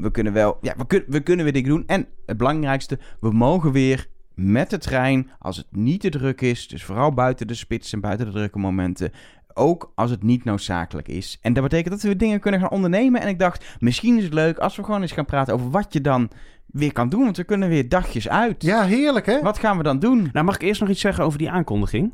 [0.00, 0.58] We kunnen wel...
[0.60, 1.86] Ja, we, we kunnen weer dingen doen.
[1.86, 6.68] En het belangrijkste, we mogen weer met de trein, als het niet te druk is...
[6.68, 9.12] dus vooral buiten de spits en buiten de drukke momenten...
[9.54, 11.38] Ook als het niet noodzakelijk is.
[11.40, 13.20] En dat betekent dat we dingen kunnen gaan ondernemen.
[13.20, 15.92] En ik dacht, misschien is het leuk als we gewoon eens gaan praten over wat
[15.92, 16.30] je dan
[16.72, 17.22] weer kan doen.
[17.24, 18.62] Want we kunnen weer dagjes uit.
[18.62, 19.40] Ja, heerlijk, hè?
[19.40, 20.28] Wat gaan we dan doen?
[20.32, 22.12] Nou, mag ik eerst nog iets zeggen over die aankondiging?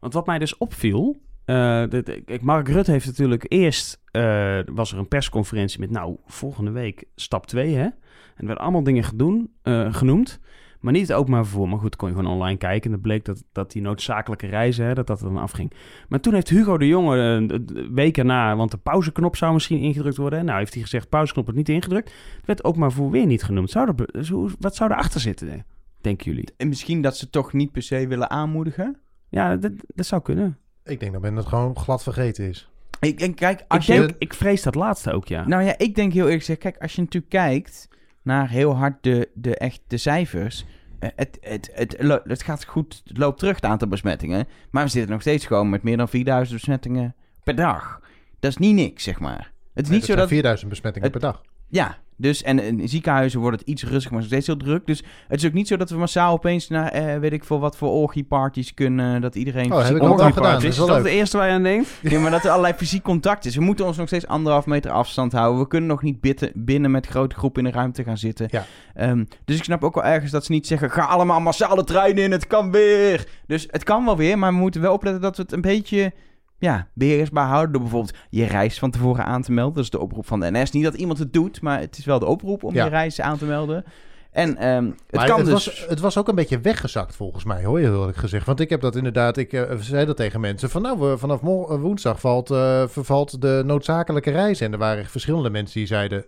[0.00, 1.16] Want wat mij dus opviel...
[1.44, 4.00] eh, de- kijk, Mark Rutte heeft natuurlijk eerst...
[4.10, 5.90] eh, was er een persconferentie met...
[5.90, 7.82] Nou, volgende week stap 2, hè?
[7.82, 7.92] En
[8.36, 10.40] er werden allemaal dingen gedoen, eh, genoemd.
[10.82, 11.68] Maar niet het openbaar vervoer.
[11.68, 12.84] Maar goed, kon je gewoon online kijken.
[12.84, 15.72] En dat bleek dat, dat die noodzakelijke reizen, hè, dat dat er dan afging.
[16.08, 17.58] Maar toen heeft Hugo de Jonge, eh,
[17.92, 18.56] week erna...
[18.56, 20.38] Want de pauzeknop zou misschien ingedrukt worden.
[20.38, 20.44] hè.
[20.44, 22.12] Nou, heeft hij gezegd, pauzeknop wordt niet ingedrukt.
[22.36, 23.70] Het werd openbaar vervoer weer niet genoemd.
[23.70, 25.56] Zou er, dus hoe- wat zou erachter zitten, hè?
[26.00, 26.48] denken jullie?
[26.56, 28.96] En misschien dat ze toch niet per se willen aanmoedigen.
[29.28, 30.58] Ja, dat, dat zou kunnen.
[30.84, 32.70] Ik denk dat men het gewoon glad vergeten is.
[33.00, 33.92] Ik, en kijk, Ik, als je...
[33.92, 35.46] denk, ik vrees dat laatste ook, ja.
[35.48, 37.88] Nou ja, ik denk heel eerlijk gezegd, kijk, als je natuurlijk kijkt
[38.22, 40.64] naar heel hard de, de, echt, de cijfers.
[40.98, 44.46] eh, Het, het, het, het gaat goed, het loopt terug, het aantal besmettingen.
[44.70, 48.00] Maar we zitten nog steeds gewoon met meer dan 4000 besmettingen per dag.
[48.40, 49.52] Dat is niet niks, zeg maar.
[49.74, 50.28] Het is Nee, niet zo dat...
[50.28, 51.42] 4000 besmettingen per dag.
[51.72, 54.86] Ja, dus en in ziekenhuizen wordt het iets rustiger, maar nog steeds heel druk.
[54.86, 57.60] Dus het is ook niet zo dat we massaal opeens naar, eh, weet ik veel,
[57.60, 59.20] wat voor orgieparties kunnen.
[59.20, 59.72] Dat iedereen...
[59.72, 60.52] Oh, heb ik ook al gedaan.
[60.52, 61.90] Dat Is is dat het eerste waar je aan denkt?
[62.02, 63.56] Nee, maar dat er allerlei fysiek contact is.
[63.56, 65.60] We moeten ons nog steeds anderhalf meter afstand houden.
[65.60, 68.48] We kunnen nog niet bitten, binnen met grote groepen in de ruimte gaan zitten.
[68.50, 68.64] Ja.
[68.94, 70.90] Ehm, dus ik snap ook wel ergens dat ze niet zeggen...
[70.90, 73.26] ga allemaal massaal de trein in, het kan weer.
[73.46, 76.12] Dus het kan wel weer, maar we moeten wel opletten dat we het een beetje...
[76.62, 79.74] Ja, beheersbaar houden door bijvoorbeeld je reis van tevoren aan te melden.
[79.74, 80.70] Dat is de oproep van de NS.
[80.70, 82.84] Niet dat iemand het doet, maar het is wel de oproep om Ja.
[82.84, 83.84] je reis aan te melden.
[84.30, 85.54] En ehm, het Maar kan het, dus...
[85.66, 88.46] was, het was ook een beetje weggezakt volgens mij, hoor je heel eerlijk gezegd.
[88.46, 90.70] Want ik heb dat inderdaad, ik eh, zei dat tegen mensen.
[90.70, 94.60] Van nou, vanaf eh, woensdag valt, eh, vervalt de noodzakelijke reis.
[94.60, 96.24] En er waren verschillende mensen die zeiden...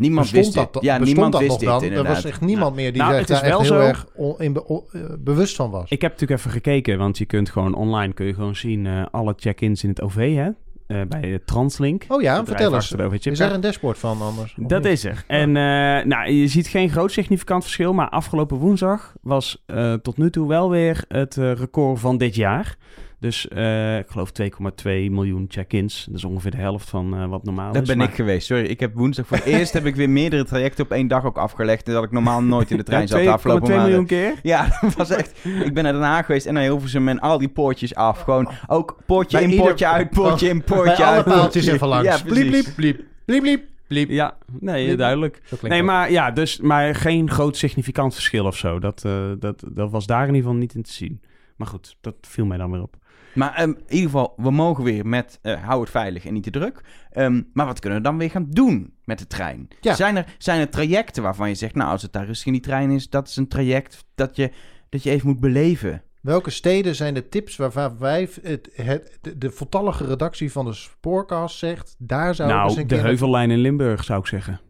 [0.00, 0.72] niemand bestond wist dit.
[0.72, 1.98] dat, ja, niemand dat wist nog dit dan?
[2.06, 3.78] Er was echt niemand meer die Nou, is daar echt heel zo.
[3.78, 5.90] erg on- in be- eh, bewust van was.
[5.90, 9.02] Ik heb natuurlijk even gekeken, want je kunt gewoon online kun je gewoon zien eh,
[9.10, 10.48] alle check-ins in het OV, hè?
[10.86, 12.04] Eh, bij Translink.
[12.08, 12.94] Oh ja, vertel eens.
[13.26, 14.54] Is er een dashboard van anders?
[14.56, 14.92] Dat niet?
[14.92, 15.24] is er.
[15.26, 20.16] En eh, nou, je ziet geen groot significant verschil, maar afgelopen woensdag was eh, tot
[20.16, 22.76] nu toe wel weer het record van dit jaar.
[23.20, 24.48] Dus eh, ik geloof 2,2
[24.84, 26.04] miljoen check-ins.
[26.04, 27.88] Dat is ongeveer de helft van eh, wat normaal Dat is.
[27.88, 28.46] ben maar- ik geweest.
[28.46, 31.24] Sorry, ik heb woensdag voor het eerst heb ik weer meerdere trajecten op één dag
[31.24, 31.86] ook afgelegd.
[31.86, 33.86] Dat ik normaal nooit in de trein Ja, zat de 2,2 afgelopen maanden.
[33.86, 34.34] miljoen keer.
[34.42, 35.44] Ja, dat was echt.
[35.64, 38.20] Ik ben naar Den Haag geweest en naar Hilversum en al die poortjes af.
[38.22, 41.24] Gewoon ook poortje Bij in, ieder- poortje uit, poortje in, Bij poortje alle uit.
[41.24, 42.06] paaltjes even langs.
[42.08, 43.00] Ja, bliep, bliep, bliep.
[43.24, 44.10] Bliep, bliep, bliep.
[44.10, 44.98] Ja, nee, Bliep.
[44.98, 45.42] duidelijk.
[45.62, 45.82] Nee, dat.
[45.86, 48.78] maar ja, dus maar geen groot significant verschil of zo.
[48.78, 51.20] Dat, eh, dat, dat was daar in ieder geval niet in te zien.
[51.56, 52.96] Maar goed, dat viel mij dan weer op.
[53.34, 56.42] Maar ehm, in ieder geval, we mogen weer met eh, hou het veilig en niet
[56.42, 56.80] te druk.
[57.10, 59.68] Ehm, maar wat kunnen we dan weer gaan doen met de trein?
[59.80, 59.94] Ja.
[59.94, 62.62] Zijn, er, zijn er trajecten waarvan je zegt, nou als het daar rustig in die
[62.62, 64.50] trein is, dat is een traject dat je,
[64.88, 66.02] dat je even moet beleven?
[66.20, 70.72] Welke steden zijn de tips waarvan wij het, het, de, de voltallige redactie van de
[70.72, 74.26] Spoorcast zegt, daar zou ik eens nou, een de keer Heuvellijn in Limburg zou ik
[74.26, 74.60] zeggen.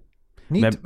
[0.46, 0.79] niet.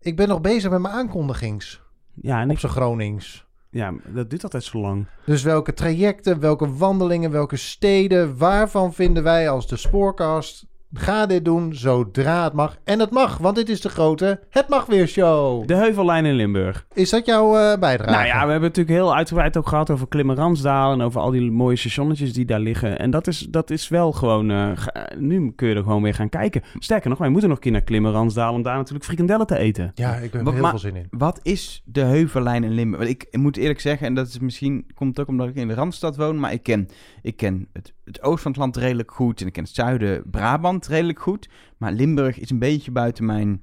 [0.00, 1.82] Ik ben nog bezig met mijn aankondigings
[2.14, 3.46] Ja, en op ik, zijn Gronings.
[3.72, 5.06] Ja, dat duurt altijd zo lang.
[5.24, 10.66] Dus welke trajecten, welke wandelingen, welke steden, waarvan vinden wij als de Spoorcast?
[10.94, 12.76] Ga dit doen zodra het mag.
[12.84, 15.66] En het mag, want dit is de grote Het Mag Weer Show.
[15.66, 16.86] De Heuvellijn in Limburg.
[16.92, 18.10] Is dat jouw eh, bijdrage?
[18.10, 21.30] Nou ja, we hebben het natuurlijk heel uitgebreid ook gehad over Klimmerransdaal en over al
[21.30, 22.98] die mooie stationnetjes die daar liggen.
[22.98, 24.70] En dat is, dat is wel gewoon, eh,
[25.18, 26.62] nu kun je er gewoon weer gaan kijken.
[26.78, 29.92] Sterker nog, wij moeten nog een keer naar Klimmerransdaal om daar natuurlijk frikandellen te eten.
[29.94, 31.06] Ja, ik heb er heel veel zin in.
[31.10, 33.04] Wat is de Heuvellijn in Limburg?
[33.04, 35.74] Want ik moet eerlijk zeggen, en dat is misschien komt ook omdat ik in de
[35.74, 36.88] Randstad woon, maar ik ken,
[37.22, 40.22] ik ken het, het oosten van het land redelijk goed en ik ken het zuiden
[40.30, 41.48] Brabant redelijk goed.
[41.78, 43.62] Maar Limburg is een beetje buiten mijn.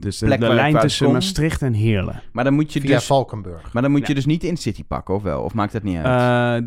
[0.00, 1.14] Dus de, lijn tussen kom.
[1.14, 2.22] Maastricht en Heerlen.
[2.32, 3.72] Maar dan moet je Via dus, Valkenburg.
[3.72, 4.06] maar dan moet Ja.
[4.08, 5.42] je dus niet in City pakken, of wel?
[5.42, 6.06] Of maakt dat niet uit?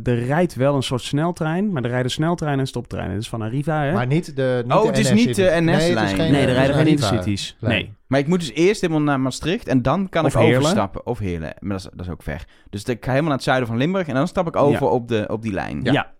[0.05, 3.15] Eh, er rijdt wel een soort sneltrein, maar er rijden sneltreinen en stoptreinen.
[3.15, 3.93] Dus van Arriva, hè?
[3.93, 5.63] Maar niet de niet Oh, de het is niet de -lijn.
[5.65, 5.77] NS-lijn.
[5.77, 7.57] Nee, het is geen- nee, er rijden geen intercities.
[7.59, 7.93] Nee.
[8.07, 10.57] Maar ik moet dus eerst helemaal naar Maastricht en dan kan Of ik Heerlen.
[10.57, 11.05] overstappen.
[11.05, 11.53] Of Heerlen.
[11.59, 12.45] Maar dat is, dat is ook ver.
[12.69, 14.91] Dus ik ga helemaal naar het zuiden van Limburg en dan stap ik over Ja.
[14.91, 15.79] op, de, op die lijn.
[15.83, 16.11] Ja,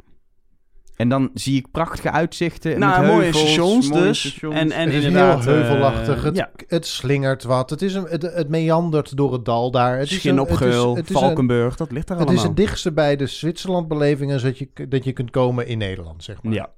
[1.01, 2.79] En dan zie ik prachtige uitzichten.
[2.79, 4.19] nou, met mooie heuvels, stations mooie dus.
[4.19, 4.55] stations.
[4.55, 5.45] En, en het is inderdaad...
[5.45, 6.23] heel eh, heuvelachtig.
[6.23, 7.69] het, ja, het slingert wat.
[7.69, 9.97] Het, is een, het, het meandert door het dal daar.
[9.97, 12.15] Het is Schin een- op het is- Geul, het is een- Valkenburg, dat ligt er
[12.15, 12.43] Het allemaal.
[12.43, 16.43] is het dichtste bij de Zwitserland-belevingen dat je, dat je kunt komen in Nederland, zeg
[16.43, 16.53] maar.
[16.53, 16.69] Ja.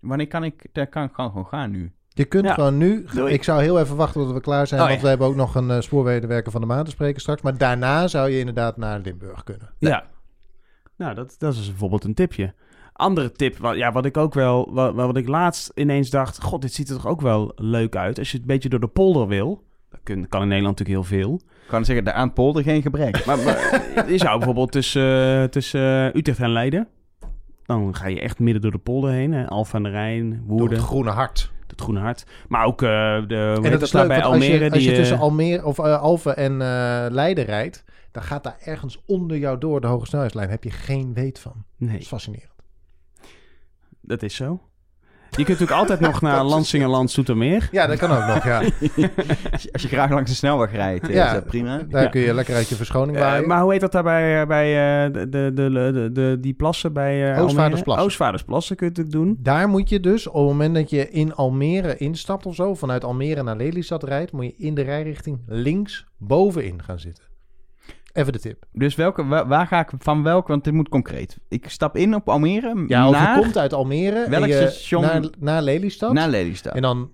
[0.00, 0.66] Wanneer kan ik...
[0.72, 1.92] Daar kan ik gewoon gaan nu.
[2.08, 2.54] Je kunt Ja.
[2.54, 3.06] gewoon nu...
[3.14, 3.32] Doei.
[3.32, 5.02] Ik zou heel even wachten tot we klaar zijn, Oh, want ja.
[5.04, 7.42] we hebben ook nog een uh, van de maand te spreken straks.
[7.42, 9.70] Maar daarna zou je inderdaad naar Limburg kunnen.
[9.78, 10.04] Ja.
[10.98, 12.52] Nou, dat, dat is bijvoorbeeld een tipje.
[12.92, 16.62] Andere tip, wat, ja, wat ik ook wel, wat, wat ik laatst ineens dacht, god,
[16.62, 18.18] dit ziet er toch ook wel leuk uit.
[18.18, 21.08] Als je het een beetje door de polder wil, dat kun- kan in Nederland natuurlijk
[21.08, 21.34] heel veel.
[21.62, 23.24] Ik kan zeggen, daar aan polder geen gebrek.
[23.26, 26.88] Maar, maar je zou bijvoorbeeld tussen, eh, tussen eh, Utrecht en Leiden,
[27.66, 29.32] dan ga je echt midden door de polder heen.
[29.32, 29.46] Hè?
[29.48, 31.50] Alphen aan de Rijn, Door Woerden, het Groene Hart.
[31.66, 32.26] het Groene Hart.
[32.48, 32.88] Maar ook eh,
[33.26, 34.64] de, En dat is leuk, bij want als Almere.
[34.64, 38.56] je, als je die, tussen Almere of Alphen en eh, Leiden rijdt, dan gaat daar
[38.64, 40.50] ergens onder jou door de hoge snelheidslijn.
[40.50, 41.52] Heb je geen weet van.
[41.78, 42.52] Dat nee, is fascinerend.
[44.00, 44.62] dat is zo.
[45.30, 47.68] Je kunt natuurlijk altijd nog naar Lansingerland, Zoetermeer.
[47.72, 48.58] Ja, dat kan ook nog, ja.
[49.52, 51.26] Als je, als je graag langs de snelweg rijdt, Ja.
[51.26, 51.78] is dat prima.
[51.88, 52.08] Daar Ja.
[52.08, 53.48] kun je lekker uit je verschoning Eh, waaien.
[53.48, 56.54] maar hoe heet dat daar bij, eh, bij eh, de, de, de, de, de- die
[56.54, 58.04] plassen bij eh Oostvaardersplassen.
[58.04, 59.38] Oostvaardersplassen kun je natuurlijk doen.
[59.42, 63.04] Daar moet je dus, op het moment dat je in Almere instapt of zo, vanuit
[63.04, 67.24] Almere naar Lelystad rijdt, moet je in de rijrichting links bovenin gaan zitten.
[68.12, 68.64] Even de tip.
[68.72, 70.48] Dus welke, wa- waar ga ik van welke?
[70.48, 71.38] Want dit moet concreet.
[71.48, 74.54] Ik stap in op Almere Ja, of naar, je komt uit Almere Welk en je
[74.54, 75.02] station?
[75.02, 76.12] naar, naar Lelystad.
[76.12, 76.74] naar Lelystad.
[76.74, 77.10] En dan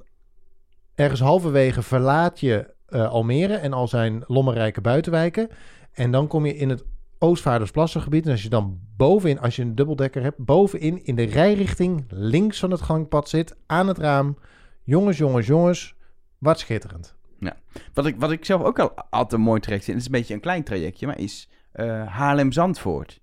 [0.94, 5.48] ergens halverwege verlaat je eh, Almere en al zijn lommerrijke buitenwijken.
[5.92, 6.84] En dan kom je in het
[7.18, 8.24] Oostvaardersplassengebied.
[8.24, 12.58] En als je dan bovenin, als je een dubbeldekker hebt, bovenin in de rijrichting links
[12.58, 14.38] van het gangpad zit, aan het raam.
[14.82, 15.94] Jongens, jongens, jongens,
[16.38, 17.14] wat schitterend.
[17.94, 20.18] Wat ik, wat ik zelf ook al altijd een mooi traject vind, het is een
[20.20, 23.20] beetje een klein trajectje, maar is eh Haarlem-Zandvoort.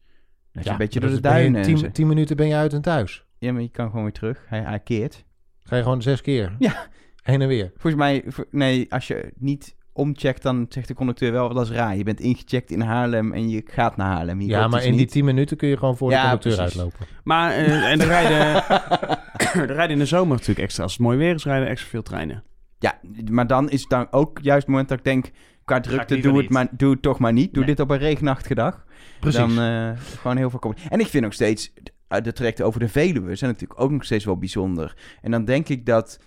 [0.51, 1.61] Dat je een beetje door de duinen.
[1.61, 1.81] en zo.
[1.83, 3.25] Tien, tien minuten ben je uit en thuis.
[3.37, 4.45] Ja, maar je kan gewoon weer terug.
[4.47, 5.25] Hij, hij keert.
[5.63, 6.55] Ga je gewoon zes keer.
[6.59, 6.87] Ja.
[7.23, 7.71] Heen en weer.
[7.77, 11.97] Volgens mij, nee, als je niet omcheckt, dan zegt de conducteur wel, dat is raar.
[11.97, 14.41] Je bent ingecheckt in Haarlem en je gaat naar Haarlem.
[14.41, 15.11] Ja, maar in die niet.
[15.11, 16.77] tien minuten kun je gewoon voor de Ja, conducteur precies.
[16.79, 17.05] uitlopen.
[17.23, 18.63] Maar eh, en er rijden,
[19.69, 20.83] er rijden in de zomer natuurlijk extra.
[20.83, 22.43] Als het mooi weer is, rijden extra veel treinen.
[22.81, 25.31] Ja, maar dan is het dan ook juist het moment dat ik denk...
[25.65, 26.49] Qua drukte, doe het, niet.
[26.49, 27.53] maar, doe het toch maar niet.
[27.53, 27.75] Doe Nee.
[27.75, 28.85] dit op een regenachtige dag.
[29.19, 29.39] Precies.
[29.39, 30.81] Dan eh, gewoon heel veel comedy.
[30.89, 31.73] En ik vind nog steeds,
[32.07, 34.97] eh, de trajecten over de Veluwe zijn natuurlijk ook nog steeds wel bijzonder.
[35.21, 36.19] En dan denk ik dat,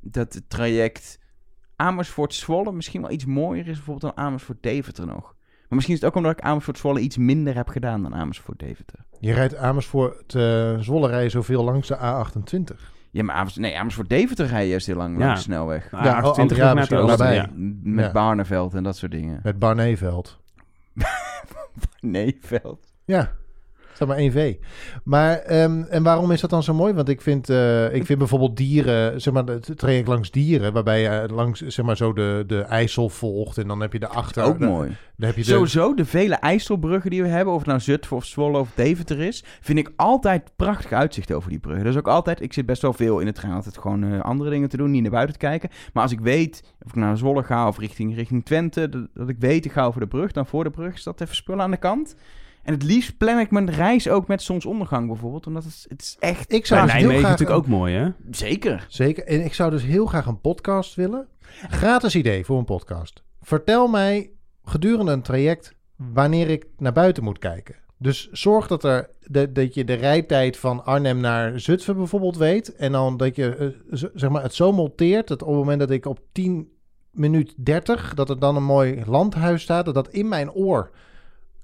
[0.00, 1.18] dat het traject
[1.76, 5.22] Amersfoort-Zwolle misschien wel iets mooier is bijvoorbeeld dan Amersfoort-Deventer nog.
[5.68, 8.98] Maar misschien is het ook omdat ik Amersfoort-Zwolle iets minder heb gedaan dan Amersfoort-Deventer.
[9.20, 12.92] Je rijdt Amersfoort, uh, Zwolle rijden zoveel langs de A28.
[13.14, 15.24] Ja, maar Amers, nee, Amersfoort-Deventer rij je juist heel lang Ja.
[15.24, 15.90] langs de snelweg.
[15.90, 17.46] Ja, Ja, 28 oh, ja, naar misschien het oosten, allebei.
[17.48, 17.70] ja.
[17.82, 18.12] Met Ja.
[18.12, 19.40] Barneveld en dat soort dingen.
[19.42, 20.40] Met Barneveld.
[22.00, 22.92] Nee, veld.
[23.04, 23.32] Ja,
[23.94, 24.54] staat maar 1V.
[25.04, 26.92] Maar, ehm, en waarom is dat dan zo mooi?
[26.92, 31.00] Want ik vind, eh, ik vind bijvoorbeeld dieren, zeg maar, het traject langs dieren, waarbij
[31.00, 34.44] je langs, zeg maar, zo de, de IJssel volgt en dan heb je daarachter...
[34.44, 34.96] Ook de- mooi.
[35.16, 38.16] Dan heb je de, Sowieso, de vele IJsselbruggen die we hebben, of het nou Zutphen
[38.16, 41.84] of Zwolle of Deventer is, vind ik altijd prachtig uitzicht over die bruggen.
[41.84, 44.50] Dus ook altijd, ik zit best wel veel in het trein altijd gewoon eh, andere
[44.50, 45.70] dingen te doen, niet naar buiten te kijken.
[45.92, 49.28] Maar als ik weet, of ik naar Zwolle ga of richting, richting Twente, dat, dat
[49.28, 51.70] ik weet, ik ga over de brug, dan voor de brug staat even spullen aan
[51.70, 52.14] de kant.
[52.62, 56.16] En het liefst plan ik mijn reis ook met zonsondergang bijvoorbeeld, omdat het, het is
[56.20, 56.52] echt...
[56.52, 58.08] ik zou Bij dus heel Nijmegen graag natuurlijk ook mooi, hè?
[58.30, 58.86] Zeker.
[58.88, 59.24] Zeker.
[59.24, 61.28] En ik zou dus heel graag een podcast willen.
[61.68, 63.22] Gratis idee voor een podcast.
[63.40, 64.30] Vertel mij
[64.64, 67.74] gedurende een traject wanneer ik naar buiten moet kijken.
[67.98, 72.74] Dus zorg dat, er, de, dat je de rijtijd van Arnhem naar Zutphen bijvoorbeeld weet.
[72.74, 73.56] En dan dat je
[73.90, 76.68] eh, zeg maar, het zo monteert dat op het moment dat ik op 10
[77.10, 80.90] minuut 30, dat er dan een mooi landhuis staat, dat dat in mijn oor.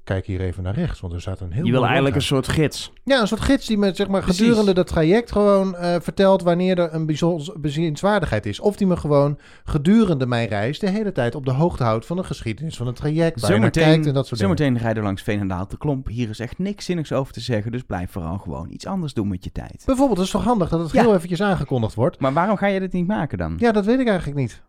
[0.08, 2.48] Kijk hier even naar rechts, want er staat een heel Je wil eigenlijk een soort
[2.48, 2.92] gids.
[3.04, 4.40] Ja, een soort gids die me zeg maar, Precies.
[4.40, 8.60] gedurende dat traject gewoon eh, vertelt wanneer er een bijzonder bezienswaardigheid is.
[8.60, 12.16] Of die me gewoon gedurende mijn reis de hele tijd op de hoogte houdt van
[12.16, 13.40] de geschiedenis van het traject.
[13.40, 14.56] Waar naar kijkt en dat soort dingen.
[14.56, 16.06] zometeen rijden langs Veenendaal te Klomp.
[16.08, 19.28] Hier is echt niks zinnigs over te zeggen, dus blijf vooral gewoon iets anders doen
[19.28, 19.82] met je tijd.
[19.86, 21.02] Bijvoorbeeld, het is toch handig dat het Ja.
[21.02, 22.20] heel eventjes aangekondigd wordt.
[22.20, 23.54] Maar waarom ga je dit niet maken dan?
[23.58, 24.62] Ja, dat weet ik eigenlijk niet.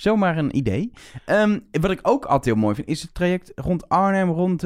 [0.00, 0.92] Zomaar een idee.
[1.24, 4.64] Ehm, wat ik ook altijd heel mooi vind, is het traject rond Arnhem, rond,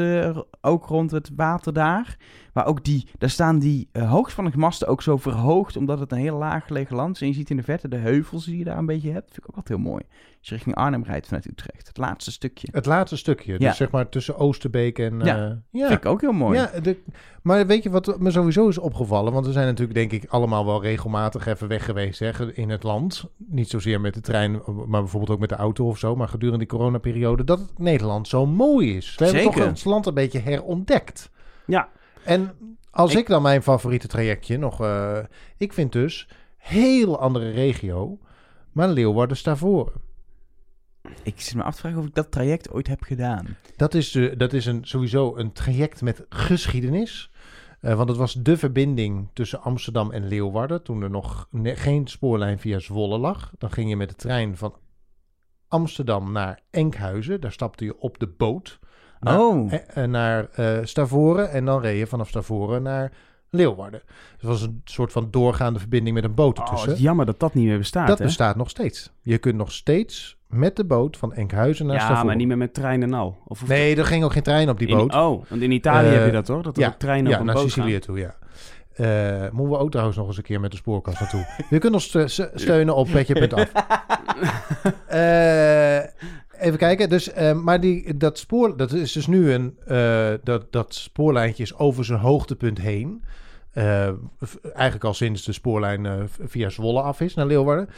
[0.60, 2.16] ook rond het water daar.
[2.54, 6.36] Waar ook die, daar staan die uh, hoogspanningsmasten ook zo verhoogd, omdat het een heel
[6.36, 7.20] laag gelegen land is.
[7.20, 9.26] En je ziet in de verte de heuvels die je daar een beetje hebt.
[9.32, 10.02] vind ik ook altijd heel mooi.
[10.38, 11.86] Als je richting Arnhem rijdt vanuit Utrecht.
[11.88, 12.68] Het laatste stukje.
[12.72, 13.68] Het laatste stukje, Ja.
[13.68, 15.20] dus zeg maar tussen Oosterbeek en...
[15.20, 15.36] Ja.
[15.36, 15.86] eh, ja.
[15.86, 16.58] Vind ik ook heel mooi.
[16.58, 16.98] Ja, de,
[17.42, 19.32] maar weet je wat me sowieso is opgevallen?
[19.32, 22.82] Want we zijn natuurlijk denk ik allemaal wel regelmatig even weg geweest hè, in het
[22.82, 23.24] land.
[23.36, 24.52] Niet zozeer met de trein,
[24.86, 26.16] maar bijvoorbeeld ook met de auto of zo.
[26.16, 29.14] Maar gedurende die coronaperiode dat Nederland zo mooi is.
[29.16, 29.60] We hebben Zeker.
[29.60, 31.30] toch ons land een beetje herontdekt.
[31.66, 31.88] Ja.
[32.24, 32.56] En
[32.90, 34.80] als ik, Ik- dan mijn favoriete trajectje nog...
[34.80, 35.18] eh,
[35.56, 38.18] ik vind dus, heel andere regio,
[38.72, 39.92] maar Leeuwarden Stavoren.
[41.22, 43.56] Ik zit me af te vragen of ik dat traject ooit heb gedaan.
[43.76, 47.30] Dat is, de, dat is een, sowieso een traject met geschiedenis.
[47.80, 50.82] Eh, want het was de verbinding tussen Amsterdam en Leeuwarden.
[50.82, 53.52] Toen er nog ne- geen spoorlijn via Zwolle lag.
[53.58, 54.74] Dan ging je met de trein van
[55.68, 57.40] Amsterdam naar Enkhuizen.
[57.40, 58.78] Daar stapte je op de boot
[59.20, 59.72] naar, Oh.
[59.72, 61.50] eh, eh, naar eh, Stavoren.
[61.50, 63.12] En dan reed je vanaf Stavoren naar
[63.50, 64.02] Leeuwarden.
[64.06, 66.88] Dus het was een soort van doorgaande verbinding met een boot Oh, ertussen.
[66.88, 68.24] het is jammer dat dat niet meer bestaat, dat hè?
[68.24, 69.12] bestaat nog steeds.
[69.22, 72.26] Je kunt nog steeds met de boot van Enkhuizen naar ja, Stavoren.
[72.26, 73.38] maar niet meer met trein en al.
[73.46, 75.14] Of, Nee, er ging ook geen trein op die in- boot.
[75.14, 76.62] oh, want in Italië heb je dat toch?
[76.62, 78.00] Dat er ja, ook treinen ja, op een naar boot Sicilië gaan.
[78.00, 78.34] toe, ja.
[79.52, 81.46] Moeten we ook trouwens nog eens een keer met de spoorkast naartoe.
[81.70, 83.72] Je kunt ons ste- ste- steunen op petje.af.
[85.06, 85.98] Eh
[86.58, 87.08] even kijken.
[87.08, 91.62] Dus, eh, maar die, dat spoor, dat is dus nu een, eh, dat, dat spoorlijntje
[91.62, 93.22] is over zijn hoogtepunt heen.
[93.74, 94.08] Eh,
[94.62, 97.88] eigenlijk al sinds de spoorlijn eh, via Zwolle af is naar Leeuwarden.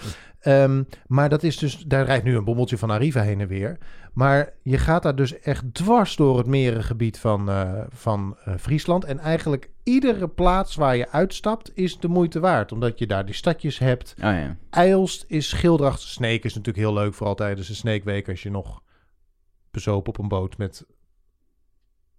[0.41, 3.79] Ehm, maar dat is dus, daar rijdt nu een bommeltje van Arriva heen en weer.
[4.13, 9.05] Maar je gaat daar dus echt dwars door het merengebied van, eh, van Friesland.
[9.05, 12.73] En eigenlijk iedere plaats waar je uitstapt is de moeite waard.
[12.73, 14.15] Omdat je daar die stadjes hebt.
[14.19, 14.57] Oh ja.
[14.71, 16.01] Eilst is Schildracht.
[16.01, 18.29] Sneek is natuurlijk heel leuk, vooral tijdens de Sneekweek.
[18.29, 18.83] Als je nog
[19.71, 20.87] bezopen op een boot met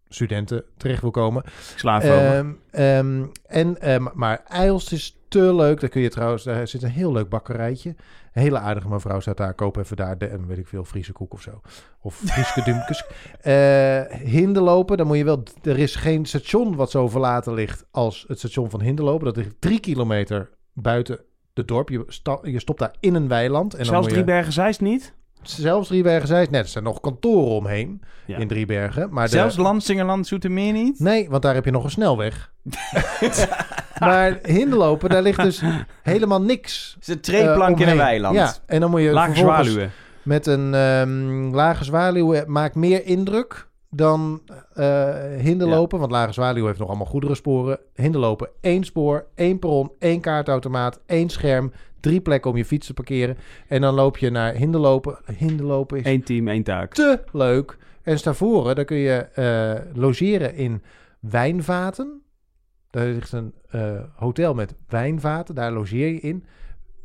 [0.10, 1.44] studenten terecht wil komen.
[1.46, 2.28] Ik sla even over.
[2.28, 5.80] Ehm, ehm, en, ehm, maar Eilst is te leuk.
[5.80, 7.96] Daar kun je trouwens, daar zit een heel leuk bakkerijtje.
[8.34, 9.54] Een hele aardige mevrouw staat daar.
[9.54, 11.62] Koop even daar, de, weet ik veel, Friese koek of zo.
[12.02, 13.06] Of Friese dumkes.
[13.42, 15.44] Eh Hinderlopen, dan moet je wel...
[15.64, 19.26] Er is geen station wat zo verlaten ligt als het station van Hinderlopen.
[19.26, 21.20] Dat ligt drie kilometer buiten
[21.54, 21.90] het dorp.
[21.90, 23.72] Je, sta- je stopt daar in een weiland.
[23.72, 25.14] En dan Zelfs moet je, Driebergen Zeist niet?
[25.50, 28.38] Zelfs Driebergen zei net, er zijn nog kantoren omheen Ja.
[28.38, 29.08] in Driebergen.
[29.12, 31.00] Maar de- Zelfs Landsingerland Zoetermeer niet?
[31.00, 32.52] Nee, want daar heb je nog een snelweg.
[34.00, 35.62] maar hinderlopen, daar ligt dus
[36.04, 36.92] helemaal niks.
[37.00, 38.36] Het is een treeplank eh, in een weiland.
[38.36, 39.92] Ja, en dan moet je Lage zwaluwen.
[40.24, 44.42] met een ehm, lage zwaluw eh, maakt meer indruk dan
[44.74, 46.00] eh hinderlopen.
[46.00, 47.80] Want lage zwaluw heeft nog allemaal goederensporen.
[47.96, 51.72] Hinderlopen, één spoor, één perron, één kaartautomaat, één scherm.
[52.00, 53.38] Drie plekken om je fiets te parkeren.
[53.68, 55.18] En dan loop je naar Hinderlopen.
[55.38, 56.94] Hinderlopen is Eén team, één taak.
[56.94, 57.78] te leuk.
[58.02, 60.82] En Stavoren, daar kun je eh, logeren in
[61.20, 62.22] wijnvaten.
[62.90, 66.46] Daar ligt een eh, hotel met wijnvaten, daar logeer je in.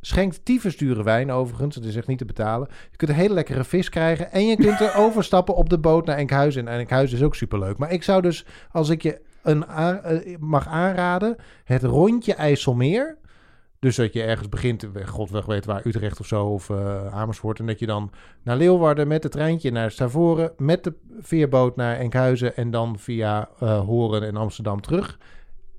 [0.01, 2.69] Schenkt tyfus dure wijn overigens, het is echt niet te betalen.
[2.91, 6.07] Je kunt een hele lekkere vis krijgen en je kunt er overstappen op de boot
[6.07, 6.69] naar Enkhuizen.
[6.69, 7.79] En Enkhuizen is ook superleuk.
[7.79, 13.17] Maar ik zou dus, als ik je een eh, mag aanraden, het rondje IJsselmeer.
[13.83, 17.07] Dus dat je ergens begint, eh, god weg weet waar, Utrecht of zo, of eh,
[17.07, 17.59] Amersfoort.
[17.59, 18.11] En dat je dan
[18.43, 23.49] naar Leeuwarden met het treintje naar Stavoren, met de veerboot naar Enkhuizen en dan via
[23.61, 25.19] eh, Horen en Amsterdam terug.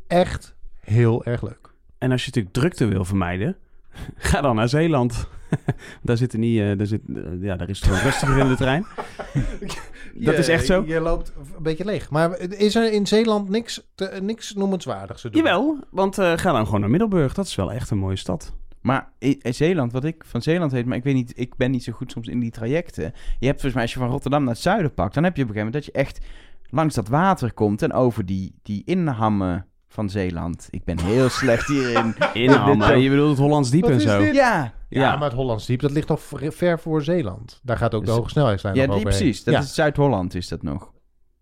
[0.08, 1.72] Echt heel erg leuk.
[1.98, 3.56] En als je natuurlijk drukte wil vermijden,
[4.16, 5.28] ga dan naar Zeeland.
[6.02, 7.02] daar zit er niet, eh, daar, zit,
[7.40, 8.86] ja, daar is het gewoon rustiger in de trein.
[10.16, 10.84] Dat is echt zo.
[10.88, 12.10] Je loopt een beetje leeg.
[12.10, 15.42] Maar is er in Zeeland niks, te- niks noemenswaardigs te doen?
[15.44, 17.34] Jawel, want eh, ga dan gewoon naar Middelburg.
[17.34, 18.54] Dat is wel echt een mooie stad.
[18.82, 21.72] Maar in, in Zeeland, wat ik van Zeeland weet, maar ik weet niet, ik ben
[21.72, 23.04] niet zo goed soms in die trajecten.
[23.40, 25.44] Je hebt volgens mij, als je van Rotterdam naar het zuiden pakt, dan heb je
[25.44, 26.26] op een gegeven moment dat je echt
[26.70, 30.68] langs dat water komt en over die, die inhammen van Zeeland.
[30.70, 32.16] Ik ben heel slecht hierin.
[32.34, 34.20] Inhammen, je bedoelt het Hollands Diep Wat en is zo.
[34.20, 34.36] dit?
[34.36, 35.16] Ja, Ja, Ja.
[35.16, 37.60] maar het Hollands Diep, dat ligt toch ver ver voor Zeeland.
[37.64, 39.22] Daar gaat ook de Dus- hoge snelheidslijn ja nog die, overheen.
[39.24, 39.44] precies.
[39.44, 40.92] Dat Ja, is Zuid-Holland is dat nog.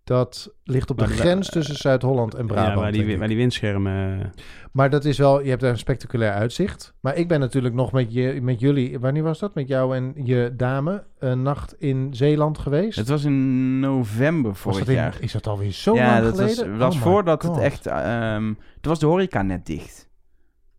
[0.03, 2.73] Dat ligt op de Maar- grens tussen Zuid-Holland en Brabant.
[2.73, 4.31] Ja, waar die, waar die windschermen...
[4.71, 6.93] Maar dat is wel, je hebt daar een spectaculair uitzicht.
[6.99, 9.55] Maar ik ben natuurlijk nog met, je, met jullie, wanneer was dat?
[9.55, 12.97] Met jou en je dame, een nacht in Zeeland geweest.
[12.97, 15.17] Het was in november was vorig in, jaar.
[15.19, 16.77] is dat alweer zo ja, lang dat was, geleden?
[16.77, 17.55] was Oh my voordat God.
[17.55, 17.85] het echt...
[17.87, 18.43] ehm
[18.81, 20.09] toen was de horeca net dicht.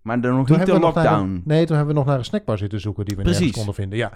[0.02, 1.22] Maar dan nog Toen niet de lockdown.
[1.24, 3.38] een- nee, toen hebben we nog naar een snackbar zitten zoeken die we Precies.
[3.40, 3.98] nergens konden vinden.
[3.98, 4.12] Ja.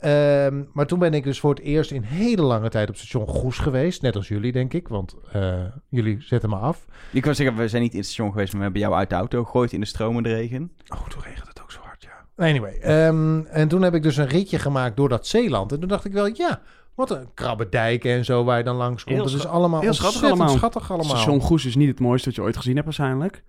[0.00, 3.26] Ehm, maar toen ben ik dus voor het eerst in hele lange tijd op station
[3.26, 4.02] Goes geweest.
[4.02, 4.88] Net als jullie, denk ik.
[4.88, 5.54] Want eh,
[5.88, 6.84] jullie zetten me af.
[7.12, 9.08] Ik wil zeggen, we zijn niet in het station geweest, maar we hebben jou uit
[9.10, 10.72] de auto gegooid in de stromende regen.
[10.88, 12.02] Oh, toen regent het ook zo hard,
[12.36, 12.44] ja.
[12.46, 15.72] Anyway, ehm, en toen heb ik dus een ritje gemaakt door dat Zeeland.
[15.72, 16.60] En toen dacht ik wel, ja,
[16.94, 19.16] wat een krabbedijken en zo waar je dan langs komt.
[19.16, 20.58] Heel Dat is allemaal heel schattig ontzettend allemaal.
[20.58, 21.16] schattig allemaal.
[21.16, 23.42] Station Goes is niet het mooiste wat je ooit gezien hebt waarschijnlijk.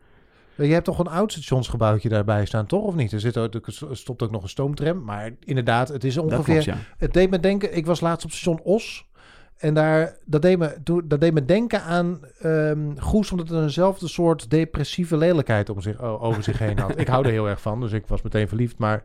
[0.68, 2.84] Je hebt toch een oud stationsgebouwtje daarbij staan, toch?
[2.84, 3.12] Of niet?
[3.12, 5.04] Er, zit ook, er stopt ook nog een stoomtram.
[5.04, 6.44] Maar inderdaad, het is Dat ongeveer...
[6.44, 6.78] klopt, ja.
[6.98, 9.10] Het deed me denken, ik was laatst op station Os.
[9.58, 14.08] En daar, dat, deed me, dat deed me denken aan ehm Goes, omdat het eenzelfde
[14.08, 17.00] soort depressieve lelijkheid om zich, over zich heen had.
[17.00, 18.78] ik hou er heel erg van, dus ik was meteen verliefd.
[18.78, 19.04] Maar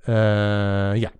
[0.00, 0.14] eh,
[0.94, 1.10] ja.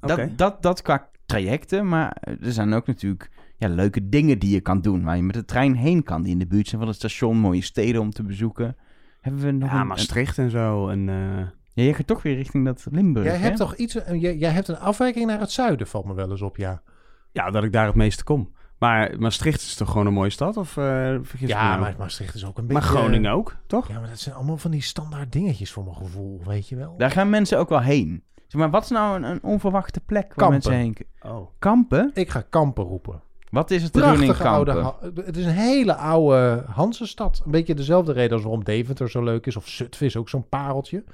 [0.00, 4.60] Dat, dat, dat qua trajecten, maar er zijn ook natuurlijk ja, leuke dingen die je
[4.60, 5.04] kan doen.
[5.04, 7.36] Waar je met de trein heen kan, die in de buurt zijn van het station.
[7.36, 8.76] Mooie steden om te bezoeken.
[9.28, 10.88] Hebben we nog Ja, een, Maastricht en zo.
[10.88, 13.42] En, eh, Ja, je gaat toch weer richting dat Limburg, jij hè?
[13.42, 16.30] hebt toch iets, eh, jij, jij hebt een afwijking naar het zuiden, valt me wel
[16.30, 16.82] eens op, ja.
[17.32, 18.52] ja, dat ik daar het meeste kom.
[18.78, 20.56] Maar Maastricht is toch gewoon een mooie stad?
[20.56, 20.84] Of eh
[21.22, 21.80] vergis me Ja, nou?
[21.80, 22.88] maar Maastricht is ook een Maar beetje...
[22.96, 23.88] Groningen ook, toch?
[23.88, 26.94] Ja, maar dat zijn allemaal van die standaard dingetjes voor mijn gevoel, weet je wel.
[26.96, 28.22] Daar gaan mensen ook wel heen.
[28.46, 30.50] Zeg maar, wat is nou een, een onverwachte plek waar Kampen.
[30.50, 30.96] mensen heen...
[31.32, 31.48] Oh.
[31.58, 32.10] Kampen?
[32.14, 33.20] Ik ga kampen roepen.
[33.50, 34.72] Wat is het Prachtige oude...
[34.72, 37.42] Ha- Het is een hele oude Hansenstad.
[37.44, 39.56] Een beetje dezelfde reden als waarom Deventer zo leuk is.
[39.56, 41.04] Of Zutphen is ook zo'n pareltje.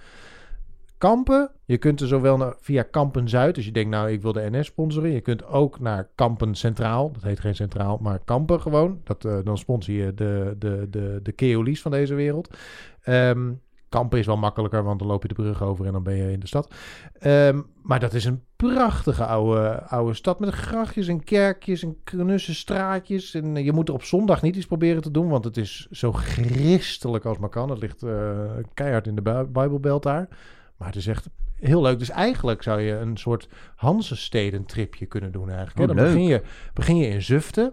[0.98, 4.32] Kampen, je kunt er zowel naar, via Kampen Zuid, dus je denkt nou ik wil
[4.32, 5.10] de NS sponsoren.
[5.10, 9.00] Je kunt ook naar Kampen Centraal, dat heet geen Centraal, maar Kampen gewoon.
[9.04, 12.56] Dat, eh, dan sponsor je de, de, de, de Keolies van deze wereld.
[13.02, 13.52] Ehm,
[13.94, 16.32] Kampen is wel makkelijker, want dan loop je de brug over en dan ben je
[16.32, 16.74] in de stad.
[17.18, 22.54] Ehm, maar dat is een prachtige oude, oude stad met grachtjes en kerkjes en knusse
[22.54, 23.34] straatjes.
[23.34, 25.86] En eh, je moet er op zondag niet iets proberen te doen, want het is
[25.90, 27.70] zo christelijk als maar kan.
[27.70, 30.28] Het ligt eh, keihard in de Bi- Bijbelbelt daar.
[30.76, 31.98] Maar het is echt heel leuk.
[31.98, 35.90] Dus eigenlijk zou je een soort Hansesteden-tripje kunnen doen eigenlijk.
[35.90, 36.42] Oh, dan begin je,
[36.74, 37.72] begin je in Zuften,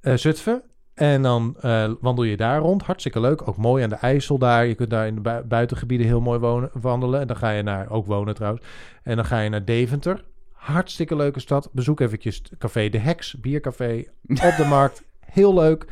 [0.00, 0.62] eh, Zutphen.
[1.00, 2.82] En dan eh, wandel je daar rond.
[2.82, 3.48] Hartstikke leuk.
[3.48, 4.66] Ook mooi aan de IJssel daar.
[4.66, 7.20] Je kunt daar in de bui- buitengebieden heel mooi wonen, wandelen.
[7.20, 8.66] En dan ga je naar, ook wonen trouwens.
[9.02, 10.24] En dan ga je naar Deventer.
[10.52, 11.68] Hartstikke leuke stad.
[11.72, 15.02] Bezoek eventjes het Café De Heks, biercafé op de markt.
[15.20, 15.86] Heel leuk.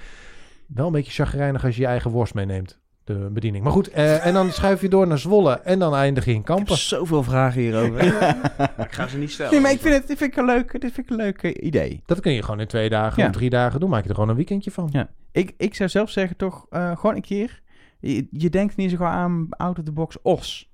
[0.66, 2.78] Wel een beetje chagrijnig als je je eigen worst meeneemt.
[3.08, 3.64] De bediening.
[3.64, 5.60] Maar goed, eh, en dan schuif je door naar Zwolle.
[5.60, 6.76] En dan eindig je in Ik heb Kampen.
[6.76, 8.14] zoveel vragen hierover.
[8.58, 9.52] maar ik ga ze niet stellen.
[9.52, 11.42] Nee, maar ik vind het, dit vind ik een leuk, dit vind ik een leuk
[11.42, 12.02] eh, idee.
[12.06, 13.28] Dat kun je gewoon in twee dagen Ja.
[13.28, 13.90] of drie dagen doen.
[13.90, 14.88] Maak je er gewoon een weekendje van.
[14.92, 15.08] Ja.
[15.32, 17.62] Ik, ik zou zelf zeggen toch, eh, gewoon een keer.
[18.00, 20.70] Je, je denkt niet zo gauw aan out of the box os.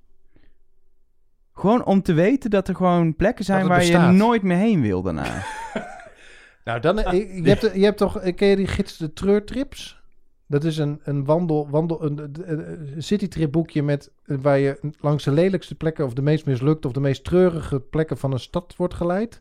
[1.52, 4.10] Gewoon om te weten dat er gewoon plekken zijn het waar bestaat.
[4.10, 5.24] je nooit meer heen wil daarna.
[6.64, 10.02] Nou, dan, eh, je, hebt, je hebt toch, eh, ken je die gids de treurtrips?
[10.46, 15.30] Dat is een, een wandel, wandel een, een, citytrip boekje met, waar je langs de
[15.30, 18.94] lelijkste plekken of de meest mislukte of de meest treurige plekken van een stad wordt
[18.94, 19.40] geleid.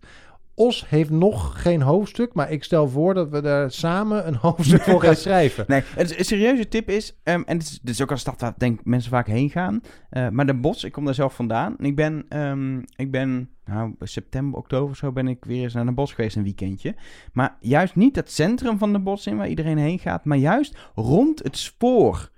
[0.55, 4.81] Os heeft nog geen hoofdstuk, maar ik stel voor dat we daar samen een hoofdstuk
[4.81, 5.65] voor gaan schrijven.
[5.67, 8.41] Nee, een, een serieuze tip is, ehm, en dit is, dit is ook een stad
[8.41, 11.35] waar denk ik mensen vaak heen gaan, eh, maar Den Bosch, ik kom daar zelf
[11.35, 11.75] vandaan.
[11.77, 15.85] En ik ben, ehm, ik ben, nou, september, oktober zo ben ik weer eens naar
[15.85, 16.95] Den Bosch geweest een weekendje.
[17.33, 20.77] Maar juist niet het centrum van Den Bosch in waar iedereen heen gaat, maar juist
[20.95, 22.31] rond het spoor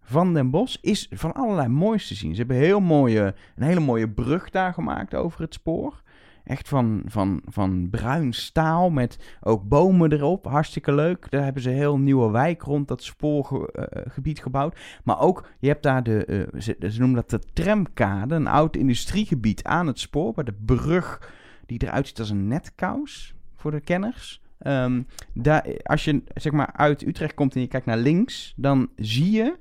[0.00, 2.32] van Den Bosch is van allerlei moois te zien.
[2.32, 6.02] Ze hebben heel mooie, een hele mooie brug daar gemaakt over het spoor.
[6.46, 10.44] Echt van, van, van bruin staal met ook bomen erop.
[10.44, 11.30] Hartstikke leuk.
[11.30, 14.78] Daar hebben ze een heel nieuwe wijk rond dat spoorgebied gebouwd.
[15.04, 18.34] Maar ook, je hebt daar de, eh, ze, noemen dat de tramkade.
[18.34, 20.32] Een oud industriegebied aan het spoor.
[20.34, 21.32] Waar de brug,
[21.66, 24.42] die eruit ziet als een netkous voor de kenners.
[24.58, 28.88] Ehm, daar, als je zeg maar uit Utrecht komt en je kijkt naar links, dan
[28.96, 29.58] zie je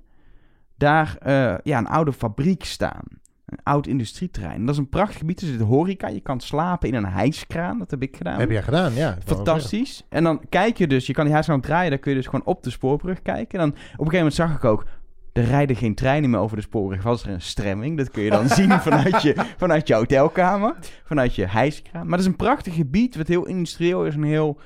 [0.78, 3.04] daar eh, ja, een oude fabriek staan.
[3.46, 4.66] Een oud industrieterrein.
[4.66, 5.42] Dat is een prachtig gebied.
[5.42, 6.08] Er zit horeca.
[6.08, 7.80] Je kan slapen in een hijskraan.
[7.80, 8.40] Dat heb ik gedaan.
[8.40, 9.18] Heb jij gedaan, ja.
[9.26, 10.04] Fantastisch.
[10.10, 11.90] En dan kijk je dus, je kan die hijskraan draaien.
[11.90, 13.60] Dan kun je dus gewoon op de spoorbrug kijken.
[13.60, 14.86] En dan op een gegeven moment zag ik ook,
[15.34, 17.04] er rijden geen treinen meer over de spoorbrug.
[17.04, 17.98] Was er een stremming.
[17.98, 20.76] Dat kun je dan zien vanuit je, vanuit je hotelkamer.
[21.04, 22.04] Vanuit je hijskraan.
[22.04, 23.16] Maar het is een prachtig gebied.
[23.16, 24.16] Wat heel industrieel is.
[24.16, 24.60] En heel,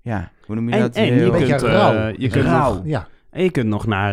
[0.00, 0.94] ja, hoe noem je En, dat?
[0.96, 2.12] en je Heel- kunt, beetje eh, rauw.
[2.18, 2.74] je kunt Rauw.
[2.74, 4.12] nog, Ja, en je kunt nog naar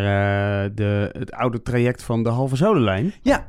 [0.64, 3.12] eh, de, het oude traject van de Halve Zolenlijn.
[3.22, 3.46] Ja.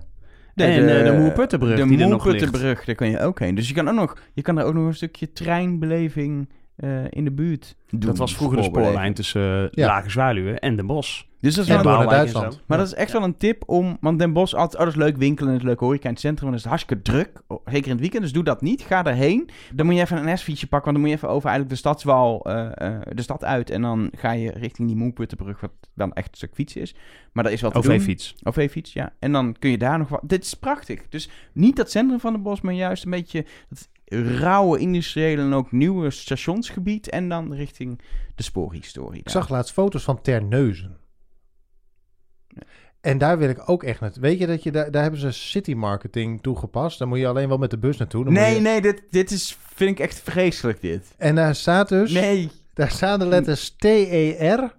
[0.55, 2.39] En, eh, de Moerputtenbrug De die er nog ligt.
[2.39, 3.55] Moerputtenbrug, daar kan je ook heen.
[3.55, 7.23] Dus je kan, ook nog, je kan er ook nog een stukje treinbeleving eh, in
[7.23, 7.99] de buurt doen.
[7.99, 9.87] Dat was vroeger de spoorlijn tussen eh, Ja.
[9.87, 11.23] Lage Zwaluwen en Den Bosch.
[11.43, 12.61] Dus dat is wel door een naar Duitsland.
[12.65, 13.97] Maar dat is echt wel een tip om...
[14.01, 16.09] Want Den Bosch, altijd, oh, dat is leuk winkelen en het is leuk horeca in
[16.09, 16.45] het centrum.
[16.45, 17.41] En dat is hartstikke druk.
[17.47, 18.81] Oh, Zeker in het weekend, dus doe dat niet.
[18.81, 19.49] Ga daarheen.
[19.73, 20.93] Dan moet je even een S-fietsje pakken.
[20.93, 23.69] Want dan moet je even over eigenlijk de stadswal, eh, eh, de stad uit.
[23.69, 26.95] En dan ga je richting die Moerputtenbrug, wat dan echt een stuk fietsen is.
[27.31, 27.91] Maar dat is wat te doen.
[27.91, 28.35] OV-fiets.
[28.43, 29.13] OV-fiets, ja.
[29.19, 30.21] En dan kun je daar nog wat...
[30.23, 31.01] Dit is prachtig.
[31.09, 33.89] Dus niet dat centrum van de bos, maar juist een beetje dat
[34.39, 37.09] rauwe industriële en ook nieuwe stationsgebied.
[37.09, 38.01] En dan richting
[38.35, 39.19] de spoorhistorie.
[39.19, 40.97] Ik zag laatst foto's van Terneuzen.
[43.01, 44.21] En daar wil ik ook echt naartoe.
[44.21, 46.99] Weet je dat je daar, daar hebben ze city marketing toegepast.
[46.99, 48.23] Dan moet je alleen wel met de bus naartoe.
[48.23, 51.13] Dan Nee, je- nee, dit, dit is, vind ik echt vreselijk, dit.
[51.17, 52.49] En daar staat dus, Nee.
[52.73, 54.75] daar staan de letters T-E-R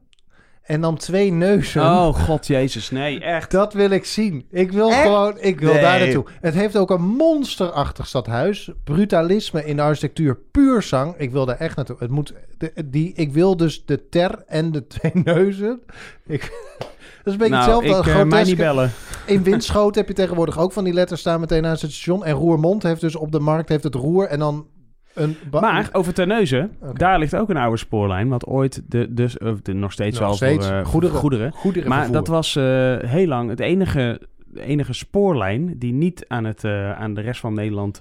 [0.64, 1.82] en dan twee neuzen.
[1.82, 2.90] Oh, god jezus.
[2.90, 3.50] Nee, echt.
[3.50, 4.46] Dat wil ik zien.
[4.50, 5.02] Ik wil Echt?
[5.02, 5.82] gewoon, ik wil Nee.
[5.82, 6.24] daar naartoe.
[6.40, 8.70] Het heeft ook een monsterachtig stadhuis.
[8.84, 11.14] Brutalisme in de architectuur, puur zang.
[11.16, 11.96] Ik wil daar echt naartoe.
[11.98, 15.80] Het moet, de, die, ik wil dus de ter en de twee neuzen.
[16.26, 16.40] Ik,
[16.78, 16.88] dat
[17.24, 18.10] is een beetje nou, hetzelfde.
[18.10, 18.92] ik eh, mij niet bellen.
[19.26, 22.24] In Winschoten heb je tegenwoordig ook van die letters staan meteen naast het station.
[22.24, 24.66] En Roermond heeft dus op de markt heeft het roer en dan
[25.14, 25.36] een...
[25.50, 28.28] Maar over Terneuzen, daar ligt ook een oude spoorlijn.
[28.28, 31.52] Wat ooit de, dus, of de, nog steeds Nog wel steeds voor eh, goederen.
[31.88, 36.64] Maar dat was eh, heel lang het enige, de enige spoorlijn die niet aan, het,
[36.64, 38.00] eh, aan de rest van Nederland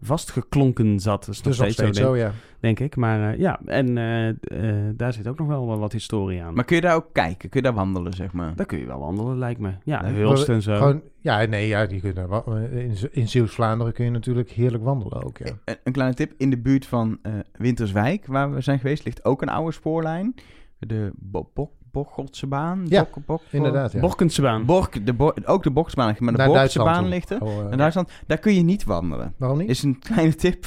[0.00, 1.24] vastgeklonken zat.
[1.24, 2.38] Dat is nog dus nog steeds, steeds zo, zo, denk, ja.
[2.60, 2.96] denk ik.
[2.96, 6.54] Maar eh, ja, en eh, eh, daar zit ook nog wel wat historie aan.
[6.54, 7.48] Maar kun je daar ook kijken?
[7.48, 8.54] Kun je daar wandelen, zeg maar?
[8.56, 9.70] daar kun je wel wandelen, lijkt me.
[9.84, 10.76] Ja, Nee, Hulst en zo.
[10.76, 15.24] Gewoon, ja, nee, ja, die kunnen wel- in, in Zeeuws-Vlaanderen kun je natuurlijk heerlijk wandelen
[15.24, 15.52] ook, ja.
[15.64, 16.32] Een, een kleine tip.
[16.36, 20.34] In de buurt van eh, Winterswijk, waar we zijn geweest, ligt ook een oude spoorlijn.
[20.78, 21.50] De Bo
[21.98, 22.84] Bo Bocholdse baan.
[22.88, 24.00] Ja, Bok- Bok- Inderdaad, ja.
[24.00, 24.64] Borkense baan.
[24.64, 27.42] Bork, de Bo ook de Boksbaan, maar de Duitsland baan ligt er.
[27.42, 29.34] Oh, eh, In Duitsland, daar kun je niet wandelen.
[29.36, 29.68] Waarom niet?
[29.68, 30.66] Is een kleine tip.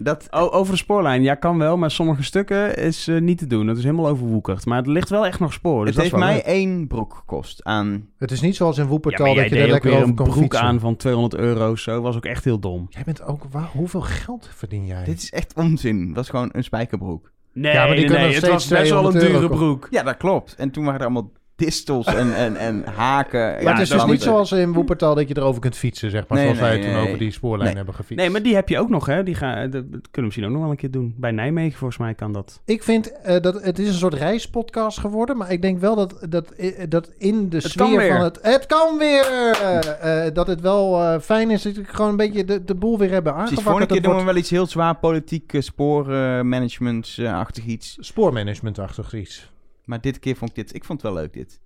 [0.00, 1.22] Dat, Oh, over de spoorlijn.
[1.22, 3.66] Ja, kan wel, maar sommige stukken is eh, niet te doen.
[3.66, 4.66] Dat is helemaal overwoekerd.
[4.66, 5.84] Maar het ligt wel echt nog spoor.
[5.84, 6.44] Dus het dat heeft mij leuk.
[6.44, 8.08] één broek gekost aan...
[8.18, 10.60] Het is niet zoals in Woepertal dat je er ook lekker over een broek fietsen.
[10.62, 11.76] aan van 200 euro.
[11.76, 12.86] Zo was ook echt heel dom.
[12.88, 13.44] Jij bent ook...
[13.50, 15.04] Waar, hoeveel geld verdien jij?
[15.04, 16.12] Dit is echt onzin.
[16.12, 17.30] Dat is gewoon een spijkerbroek.
[17.60, 19.56] Nee, Ja, maar die nee, kunnen nee, nog het was best wel een 200 dure
[19.56, 19.86] broek.
[19.90, 20.54] Ja, dat klopt.
[20.54, 23.40] En toen waren er allemaal distels en, en, en haken.
[23.40, 26.24] Maar ja, het is dus niet zoals in Woepertal dat je erover kunt fietsen, zeg
[26.28, 26.38] maar.
[26.38, 27.06] Nee, zoals nee, wij nee, toen nee.
[27.06, 27.76] over die spoorlijn Nee.
[27.76, 28.16] hebben gefietst.
[28.24, 29.22] Nee, maar die heb je ook nog, hè?
[29.22, 31.14] Die gaan, dat, dat kunnen we misschien ook nog wel een keer doen.
[31.16, 32.60] Bij Nijmegen, volgens mij, kan dat.
[32.64, 36.26] Ik vind eh, dat het is een soort reispodcast geworden, maar ik denk wel dat,
[36.28, 38.38] dat, eh, dat in de Het sfeer van het...
[38.42, 39.26] Het kan weer!
[40.00, 42.98] eh, dat het wel eh, fijn is dat we gewoon een beetje de, de boel
[42.98, 43.62] weer hebben aangepakt.
[43.62, 47.96] volgende keer doen we wel iets heel zwaar politiek uh, spoormanagement-achtig iets.
[48.00, 49.50] spoormanagementachtig iets.
[49.88, 50.74] Maar dit keer vond ik dit...
[50.74, 51.60] Ik vond het wel leuk, dit.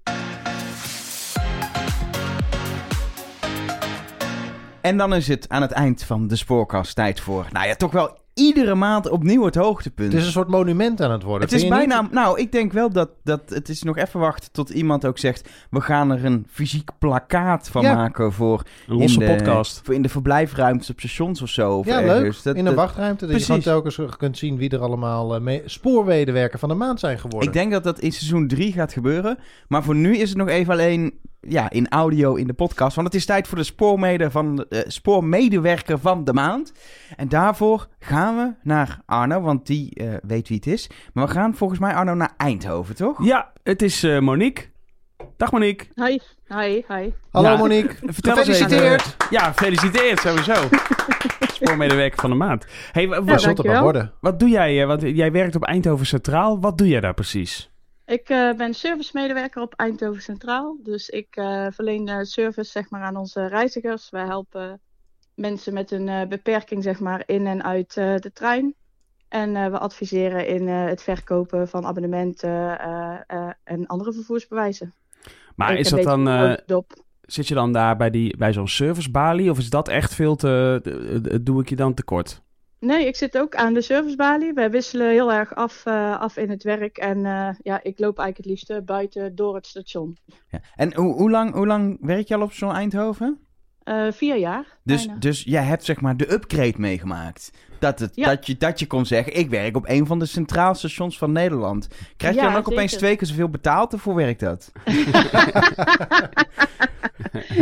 [4.80, 7.46] En dan is het aan het eind van de spoorkast tijd voor...
[7.50, 10.12] Nou ja, toch wel iedere maand opnieuw het hoogtepunt.
[10.12, 11.42] Het is een soort monument aan het worden.
[11.48, 11.76] Het is je niet?
[11.76, 12.08] bijna...
[12.10, 15.48] Nou, ik denk wel dat, dat het is nog even wachten tot iemand ook zegt...
[15.70, 17.94] We gaan er een fysiek plakkaat van Ja.
[17.94, 18.62] maken voor...
[18.88, 19.80] Een losse in de, podcast.
[19.84, 21.76] Voor in de verblijfruimtes op stations of zo.
[21.78, 22.22] Of Ja, ergens.
[22.36, 22.42] leuk.
[22.44, 23.26] Dat- in een dat- wachtruimte.
[23.26, 23.64] Dat je Precies.
[23.64, 27.48] gewoon telkens kunt zien wie er allemaal eh, mee- spoorwedewerker van de maand zijn geworden.
[27.48, 29.38] Ik denk dat dat in seizoen 3 gaat gebeuren.
[29.68, 31.18] Maar voor nu is het nog even alleen
[31.48, 32.94] ja, in audio in de podcast.
[32.96, 36.72] Want het is tijd voor de spoormede van, eh, spoormedewerker van de maand.
[37.16, 40.90] En daarvoor gaan we naar Arno, want die eh, weet wie het is.
[41.12, 43.24] Maar we gaan volgens mij, Arno, naar Eindhoven, toch?
[43.24, 44.70] Ja, het is eh, Monique.
[45.36, 45.86] Dag Monique.
[45.94, 47.10] Hi, hi, hi.
[47.30, 47.94] Hallo Ja, Monique.
[48.12, 49.16] Vertel eens even- Gefeliciteerd.
[49.30, 50.54] Ja, gefeliciteerd sowieso.
[51.54, 52.66] Spoormedewerker van de maand.
[52.92, 54.12] Hey, wa- Ja, wat, er worden.
[54.20, 54.86] wat doe jij?
[54.86, 56.60] Want jij werkt op Eindhoven Centraal.
[56.60, 57.70] Wat doe jij daar precies?
[58.12, 60.76] Ik eh, ben servicemedewerker op Eindhoven Centraal.
[60.82, 64.10] Dus ik eh, verleen eh, service zeg maar, aan onze reizigers.
[64.10, 64.80] Wij helpen
[65.34, 68.74] mensen met een beperking zeg maar, in en uit de trein.
[69.28, 72.78] En we adviseren in het verkopen van abonnementen
[73.64, 74.94] en andere vervoersbewijzen.
[75.56, 76.56] Maar Ik is dat dan,
[77.20, 79.50] zit je dan daar bij, die, bij zo'n servicebalie?
[79.50, 82.42] Of is dat echt veel te, doe ik je dan tekort?
[82.84, 84.52] Nee, ik zit ook aan de servicebalie.
[84.52, 86.96] Wij wisselen heel erg af, eh, af in het werk.
[86.96, 90.16] En eh, ja, ik loop eigenlijk het liefste buiten door het station.
[90.48, 90.60] Ja.
[90.74, 93.38] En hoe, hoe, lang, hoe lang werk je al op zo'n Eindhoven?
[93.82, 94.78] Eh, vier jaar.
[94.84, 95.20] Dus, bijna.
[95.20, 97.50] dus jij hebt zeg maar de upgrade meegemaakt.
[97.78, 98.26] Dat, het, Ja.
[98.26, 101.32] dat, je, dat je kon zeggen, ik werk op een van de centraal stations van
[101.32, 101.88] Nederland.
[102.16, 103.94] Krijg je Ja, dan ook opeens twee keer zoveel betaald?
[103.94, 104.72] Of hoe werkt dat?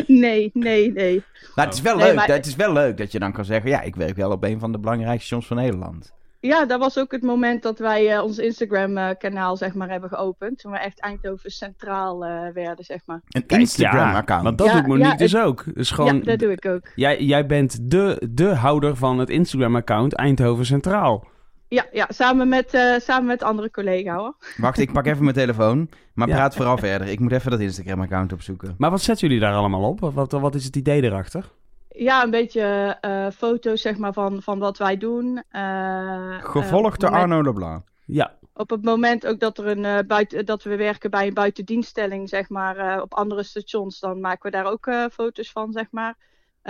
[0.07, 1.23] nee, nee, nee.
[1.61, 2.15] Maar het is wel Nee, leuk.
[2.17, 4.45] maar- Het is wel leuk dat je dan kan zeggen, ja, ik werk wel op
[4.45, 6.13] een van de belangrijkste stations van Nederland.
[6.41, 10.59] Ja, dat was ook het moment dat wij eh, ons Instagram-kanaal zeg maar hebben geopend.
[10.59, 13.21] Toen we echt Eindhoven centraal eh, werden, zeg maar.
[13.29, 14.43] Een Instagram-account.
[14.43, 15.65] Want dat Ja, doet Monique ja, dus ook.
[15.75, 16.91] Dus gewoon, Ja, dat doe ik ook.
[16.95, 21.27] jij, jij bent de, de houder van het Instagram-account Eindhoven Centraal.
[21.71, 24.35] Ja, ja samen, met, eh, samen met andere collega hoor.
[24.57, 25.89] Wacht, ik pak even mijn telefoon.
[26.15, 26.35] Maar Ja.
[26.35, 27.09] praat vooral verder.
[27.09, 28.75] Ik moet even dat Instagram-account opzoeken.
[28.79, 30.01] Maar wat zetten jullie daar allemaal op?
[30.01, 31.45] Wat, wat, wat is het idee erachter?
[31.89, 35.39] Ja, een beetje eh, foto's zeg maar van, van wat wij doen.
[35.39, 37.83] Op Gevolgd door Arno de Bla.
[38.05, 41.35] Ja, Op het moment ook dat, er een, eh, buiten, dat we werken bij een
[41.35, 45.73] buitendienststelling, zeg maar, eh, op andere stations, dan maken we daar ook eh, foto's van,
[45.73, 46.17] zeg maar.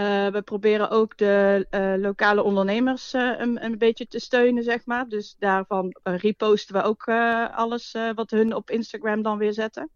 [0.01, 4.81] Eh, we proberen ook de eh, lokale ondernemers eh, een, een beetje te steunen, zeg
[4.85, 5.09] maar.
[5.09, 9.91] Dus daarvan reposten we ook eh, alles eh, wat hun op Instagram dan weer zetten.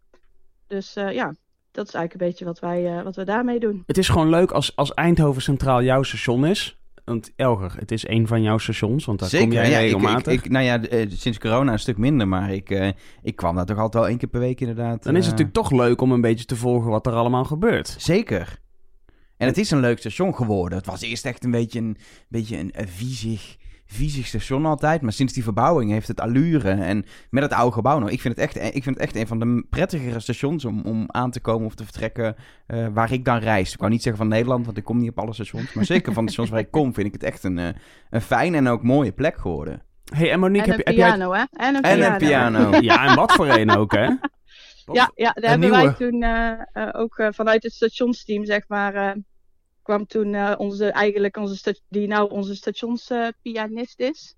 [0.66, 1.34] Dus eh, ja,
[1.70, 3.82] dat is eigenlijk een beetje wat, wij, eh, wat we daarmee doen.
[3.86, 6.78] het is gewoon leuk als, als Eindhoven Centraal jouw station is.
[7.04, 10.32] Want Elger, het is een van jouw stations, want daar kom jij ja, ik, regelmatig.
[10.32, 12.88] ik, ik, nou ja, sinds corona een stuk minder, maar ik, eh,
[13.22, 15.02] ik kwam daar toch altijd wel één keer per week inderdaad.
[15.02, 17.94] Dan is het natuurlijk toch leuk om een beetje te volgen wat er allemaal gebeurt.
[17.98, 18.62] Zeker.
[19.44, 20.78] En het is een leuk station geworden.
[20.78, 21.96] Het was eerst echt een beetje een,
[22.28, 25.02] beetje een, een viezig, viezig station altijd.
[25.02, 26.70] Maar sinds die verbouwing heeft het allure.
[26.70, 28.10] En met het oude gebouw nog.
[28.10, 31.04] Ik vind het echt, ik vind het echt een van de prettigere stations om, om
[31.06, 32.36] aan te komen of te vertrekken
[32.66, 33.72] eh, waar ik dan reis.
[33.72, 35.72] Ik wou niet zeggen van Nederland, want ik kom niet op alle stations.
[35.72, 37.68] Maar zeker van de stations waar ik kom vind ik het echt een, eh,
[38.10, 39.82] een fijne en ook mooie plek geworden.
[40.14, 41.16] hey, en Monique, en heb, een heb jij...
[41.16, 41.44] piano, hè?
[41.50, 42.12] En een En piano.
[42.12, 42.80] een piano.
[42.90, 44.08] Ja, en wat voor een ook, hè?
[44.92, 48.64] Ja, ja daar Een hebben wij toen eh, eh, ook eh, vanuit het stationsteam, zeg
[48.68, 49.10] maar, eh,
[49.84, 54.34] kwam toen eh, onze, eigenlijk onze, die nou onze stationspianist is.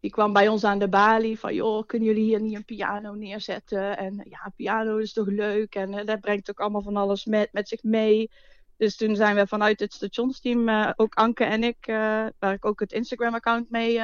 [0.00, 3.14] Die kwam bij ons aan de balie van, joh, kunnen jullie hier niet een piano
[3.14, 3.98] neerzetten?
[3.98, 7.52] En ja, piano is toch leuk en eh, dat brengt ook allemaal van alles met,
[7.52, 8.30] met zich mee.
[8.76, 11.86] Dus toen zijn we vanuit het stationsteam, eh, ook Anke en ik,
[12.38, 14.00] waar ik ook het Instagram-account mee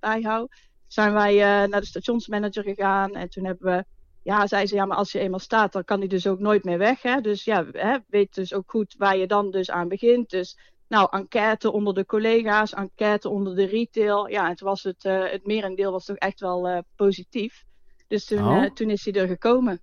[0.00, 0.52] bijhoud,
[0.86, 1.36] zijn wij
[1.66, 3.14] naar de stationsmanager gegaan.
[3.14, 3.84] En toen hebben we
[4.26, 6.64] ja, zei ze, ja, maar als je eenmaal staat, dan kan die dus ook nooit
[6.64, 7.02] meer weg.
[7.02, 7.20] Hè?
[7.20, 10.30] Dus ja, hè, weet dus ook goed waar je dan dus aan begint.
[10.30, 10.58] Dus
[10.88, 14.28] nou, enquête onder de collega's, enquête onder de retail.
[14.28, 17.64] Ja, het was het, eh, het merendeel was toch echt wel eh, positief.
[18.08, 18.64] Dus toen, Oh.
[18.64, 19.80] eh, toen is hij er gekomen.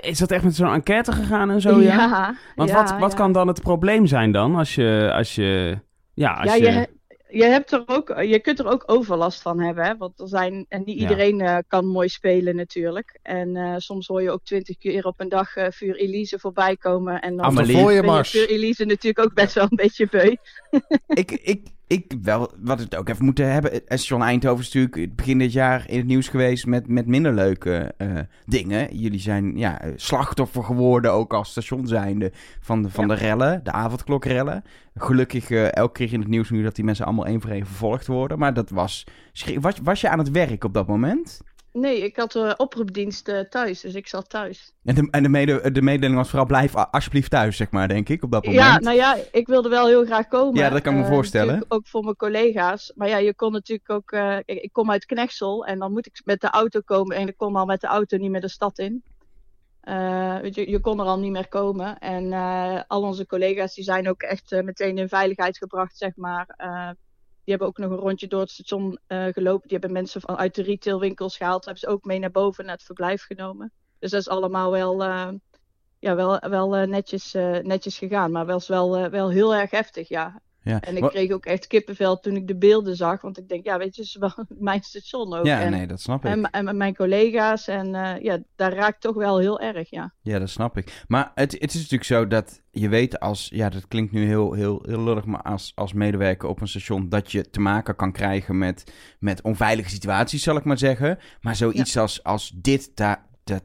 [0.00, 2.34] Is dat echt met zo'n enquête gegaan en zo, ja?
[2.54, 3.16] Want ja, wat, wat ja.
[3.16, 5.10] kan dan het probleem zijn dan als je...
[5.14, 5.78] Als je
[6.14, 6.88] ja, als ja, je...
[7.28, 9.84] je, hebt er ook, je kunt er ook overlast van hebben.
[9.84, 9.96] Hè?
[9.96, 11.02] Want er zijn, en niet Ja.
[11.02, 13.18] iedereen eh, kan mooi spelen natuurlijk.
[13.22, 16.76] En eh, soms hoor je ook twintig keer op een dag eh Vuur Elise voorbij
[16.76, 17.20] komen.
[17.20, 17.84] En dan Amelie.
[17.84, 18.24] ben je.
[18.24, 20.34] Vuur Elise natuurlijk ook best wel een beetje beu.
[21.06, 23.80] ik, ik, ik wel, wat het ook even moeten hebben.
[23.84, 27.94] Station Eindhoven is natuurlijk begin dit jaar in het nieuws geweest met, met minder leuke
[27.96, 28.98] eh, dingen.
[28.98, 33.64] Jullie zijn ja, eh, slachtoffer geworden, ook als station zijnde, van de, van de rellen,
[33.64, 34.64] de avondklokrellen.
[34.94, 37.66] Gelukkig eh, elke keer in het nieuws nu dat die mensen allemaal één voor één
[37.66, 38.38] vervolgd worden.
[38.38, 39.04] Maar dat was...
[39.60, 41.42] Was, was je aan het werk op dat moment?
[41.72, 44.72] Nee, ik had oproepdienst eh, thuis, dus ik zat thuis.
[44.84, 48.08] En de, en de, mede, de mededeling was vooral blijf alsjeblieft thuis, zeg maar, denk
[48.08, 48.62] ik, op dat moment.
[48.62, 50.60] Ja, nou ja, ik wilde wel heel graag komen.
[50.60, 51.64] Ja, dat kan ik me eh, voorstellen.
[51.68, 52.92] Ook voor mijn collega's.
[52.94, 54.10] Maar ja, je kon natuurlijk ook...
[54.10, 57.16] eh, kijk, ik kom uit Knechtsel en dan moet ik met de auto komen.
[57.16, 59.02] En ik kon al met de auto niet meer de stad in.
[60.42, 61.98] Weet je, je kon er al niet meer komen.
[61.98, 62.32] En
[62.86, 66.46] al onze collega's die zijn ook echt meteen in veiligheid gebracht, zeg maar.
[67.48, 69.68] Die hebben ook nog een rondje door het station eh, gelopen.
[69.68, 71.64] Die hebben mensen van, uit de retailwinkels gehaald.
[71.64, 73.72] Hebben ze ook mee naar boven naar het verblijf genomen.
[73.98, 75.02] Dus dat is allemaal wel...
[75.02, 75.28] eh,
[75.98, 77.32] ja, wel, wel eh, netjes,
[77.62, 78.30] netjes gegaan.
[78.32, 80.40] Maar was wel, wel heel erg heftig, ja.
[80.68, 80.80] Ja.
[80.80, 83.20] En ik kreeg ook echt kippenvel toen ik de beelden zag.
[83.20, 85.46] Want ik denk, ja, weet je, het is wel mijn station ook.
[85.46, 86.30] ja, en, nee, dat snap ik.
[86.30, 87.68] en, en mijn collega's.
[87.68, 90.12] En eh, ja, daar raakt toch wel heel erg, ja.
[90.22, 91.04] Ja, dat snap ik.
[91.06, 93.48] Maar het, het is natuurlijk zo dat je weet als...
[93.52, 97.08] Ja, dat klinkt nu heel, heel, heel lullig, maar als, als medewerker op een station...
[97.08, 101.18] dat je te maken kan krijgen met, met onveilige situaties, zal ik maar zeggen.
[101.40, 103.62] Maar zoiets als, als dit, daar, dat,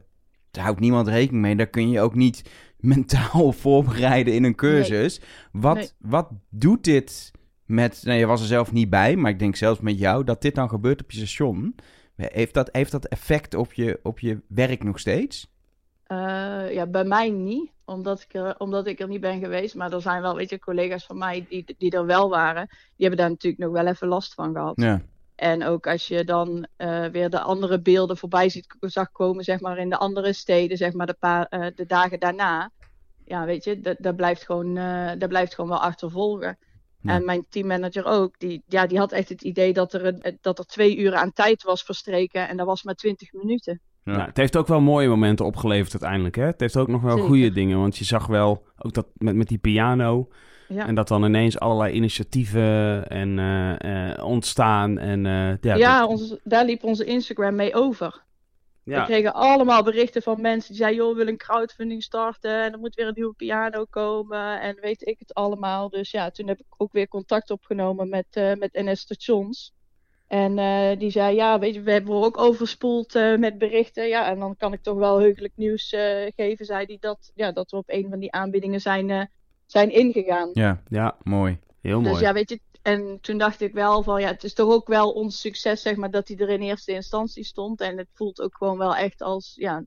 [0.50, 1.56] daar houdt niemand rekening mee.
[1.56, 2.50] Daar kun je ook niet
[2.84, 5.20] mentaal voorbereiden in een cursus.
[5.52, 5.90] Wat, Nee.
[5.98, 7.30] wat doet dit
[7.66, 8.02] met...
[8.04, 10.24] Nou, je was er zelf niet bij, maar ik denk zelfs met jou...
[10.24, 11.74] dat dit dan gebeurt op je station.
[12.16, 15.52] Heeft dat, heeft dat effect op je, op je werk nog steeds?
[16.04, 19.74] Eh, ja, bij mij niet, omdat ik, er, omdat ik er niet ben geweest.
[19.74, 22.66] Maar er zijn wel, weet je, collega's van mij die, die er wel waren.
[22.66, 24.80] Die hebben daar natuurlijk nog wel even last van gehad.
[24.80, 25.02] Ja.
[25.34, 29.60] En ook als je dan eh, weer de andere beelden voorbij ziet, zag komen, zeg
[29.60, 32.70] maar, in de andere steden, zeg maar, de, paar, eh, de dagen daarna.
[33.24, 36.58] Ja, weet je, dat, dat, blijft gewoon, eh, dat blijft gewoon wel achtervolgen.
[37.00, 37.10] Ja.
[37.14, 40.58] En mijn teammanager ook, die, ja, die had echt het idee dat er, een- dat
[40.58, 43.80] er twee uur aan tijd was verstreken en dat was maar twintig minuten.
[44.04, 44.12] Ja.
[44.12, 46.36] Nou, het heeft ook wel mooie momenten opgeleverd uiteindelijk.
[46.36, 46.44] Hè?
[46.44, 47.28] Het heeft ook nog wel Zeker.
[47.28, 47.78] goede dingen.
[47.78, 50.28] Want je zag wel ook dat met, met die piano.
[50.68, 50.86] Ja.
[50.86, 54.98] En dat dan ineens allerlei initiatieven en, eh, eh, ontstaan.
[54.98, 56.08] En, eh, ja, Ja,
[56.44, 58.24] daar liep onze Instagram mee over.
[58.84, 59.04] We ja.
[59.04, 62.78] kregen allemaal berichten van mensen die zeiden: joh, we willen een crowdfunding starten en er
[62.78, 65.88] moet weer een nieuwe piano komen en weet ik het allemaal.
[65.88, 69.72] Dus ja, toen heb ik ook weer contact opgenomen met, eh, met NS Stations.
[70.26, 74.08] En eh, die zei: ja, weet je, we hebben ook overspoeld eh, met berichten.
[74.08, 77.52] Ja, en dan kan ik toch wel heugelijk nieuws eh, geven, zei hij, dat, ja,
[77.52, 79.30] dat we op een van die aanbiedingen zijn,
[79.66, 80.50] zijn ingegaan.
[80.52, 81.58] ja, ja, mooi.
[81.80, 82.12] heel mooi.
[82.12, 84.86] Dus ja, weet je, en toen dacht ik wel van ja, het is toch ook
[84.86, 87.80] wel ons succes, zeg maar, dat hij er in eerste instantie stond.
[87.80, 89.84] En het voelt ook gewoon wel echt als, ja,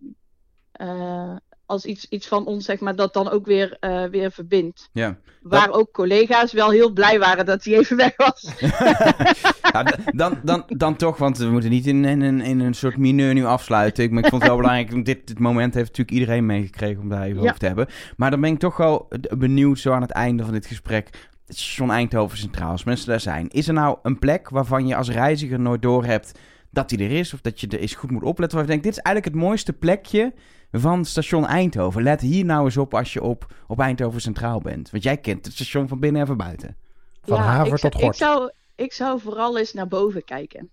[1.68, 4.90] als iets, iets van ons, zeg maar, dat dan ook weer, eh, weer verbindt.
[4.92, 5.18] Ja.
[5.42, 8.50] Waar ook collega's wel heel blij waren dat hij even weg was.
[9.72, 13.34] Ja, dan, dan, dan toch, want we moeten niet in, in, in, een soort mineur
[13.34, 14.04] nu afsluiten.
[14.04, 17.02] Ik, maar ik vond het wel belangrijk, want dit, dit moment heeft natuurlijk iedereen meegekregen
[17.02, 17.48] om daar even Ja.
[17.48, 17.88] over te hebben.
[18.18, 19.08] Maar dan ben ik toch wel
[19.38, 21.10] benieuwd, zo aan het einde van dit gesprek.
[21.46, 23.50] Het station Eindhoven Centraal, als mensen daar zijn.
[23.50, 26.40] Is er nou een plek waarvan je als reiziger nooit doorhebt
[26.72, 27.34] dat die er is?
[27.34, 28.58] Of dat je er eens goed moet opletten?
[28.58, 30.34] Waar je denkt, dit is eigenlijk het mooiste plekje
[30.72, 32.04] van station Eindhoven.
[32.04, 34.90] Let hier nou eens op als je op, op Eindhoven Centraal bent.
[34.90, 36.78] Want jij kent het station van binnen en van buiten.
[37.22, 38.06] Van haver ik, tot gort.
[38.16, 40.70] Ik zou, ik zou vooral eens naar boven kijken.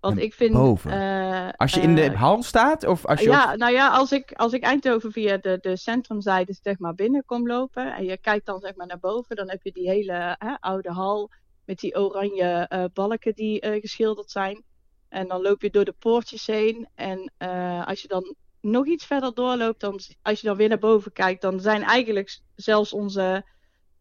[0.00, 0.52] Want Naar ik vind.
[0.52, 0.90] boven?
[0.90, 3.88] eh, Als je in de eh, hal staat of als je op- Ja, nou ja,
[3.90, 8.04] als ik, als ik Eindhoven via de, de centrumzijde zeg maar binnen kom lopen en
[8.04, 11.30] je kijkt dan zeg maar naar boven, dan heb je die hele hè, oude hal
[11.64, 14.62] met die oranje eh, balken die eh, geschilderd zijn.
[15.08, 19.06] En dan loop je door de poortjes heen en eh, als je dan nog iets
[19.06, 23.44] verder doorloopt, dan, als je dan weer naar boven kijkt, dan zijn eigenlijk zelfs onze,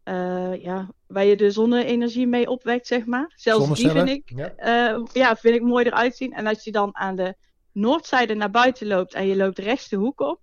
[0.03, 3.31] eh, ja, waar je de zonne-energie mee opwekt, zeg maar.
[3.35, 4.53] Zelfs die vind ik Ja.
[4.55, 6.33] eh, ja, vind ik mooi eruit zien.
[6.33, 7.35] En als je dan aan de
[7.71, 10.39] noordzijde naar buiten loopt en je loopt rechts de hoek op,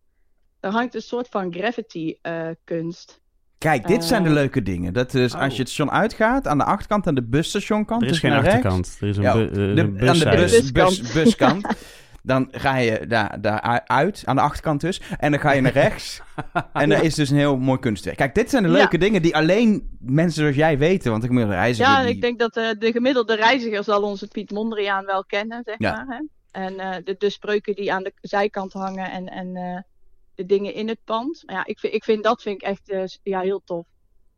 [0.61, 3.21] dan hangt een soort van gravity eh, kunst.
[3.59, 4.93] Kijk, dit zijn de leuke dingen.
[4.93, 5.51] Dat is als oh.
[5.51, 8.01] je het station uitgaat, aan de achterkant, aan de busstationkant.
[8.03, 8.55] er is dus geen naar rechts.
[8.57, 8.97] achterkant.
[9.01, 10.37] Er is een, Ja, bu- De, een aan de buszijde.
[10.37, 11.66] bus, bus, Buskant.
[12.23, 15.01] Dan ga je daar, daar uit, aan de achterkant dus.
[15.19, 16.21] En dan ga je naar rechts.
[16.73, 18.16] En daar is dus een heel mooi kunstwerk.
[18.16, 18.75] Kijk, dit zijn de Ja.
[18.75, 21.11] leuke dingen die alleen mensen zoals jij weten.
[21.11, 22.14] Want ik moet reiziger Ja, die...
[22.14, 26.05] ik denk dat eh, de gemiddelde reiziger zal onze Piet Mondriaan wel kennen, zeg Ja.
[26.05, 26.16] maar.
[26.16, 26.25] Hè?
[26.51, 29.79] En eh, de, de spreuken die aan de zijkant hangen en, en eh,
[30.35, 31.43] de dingen in het pand.
[31.47, 33.87] Maar ja, ik vind, ik vind dat vind ik echt eh, ja, heel tof.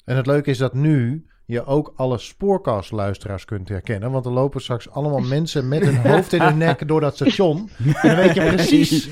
[0.05, 4.11] En het leuke is dat nu je ook alle spoorkastluisteraars kunt herkennen.
[4.11, 7.70] Want er lopen straks allemaal mensen met hun hoofd in hun nek door dat station.
[7.78, 9.09] En dan weet je precies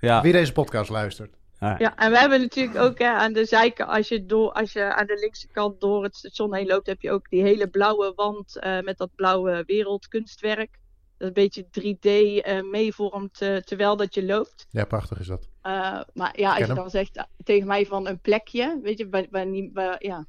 [0.00, 0.22] Ja.
[0.22, 1.34] wie deze podcast luistert.
[1.60, 4.94] Ja, en we hebben natuurlijk ook hè, aan de zijkant, als je, door, als je
[4.94, 8.12] aan de linkse kant door het station heen loopt, heb je ook die hele blauwe
[8.16, 10.78] wand eh, met dat blauwe wereldkunstwerk.
[11.18, 14.66] Dat een beetje 3D eh, meevormt eh, terwijl dat je loopt.
[14.70, 15.48] Ja, prachtig is dat.
[15.62, 19.26] Eh, maar ja, als je dan zegt tegen mij van een plekje, weet je, waar,
[19.30, 20.26] waar, niet- waar- ja,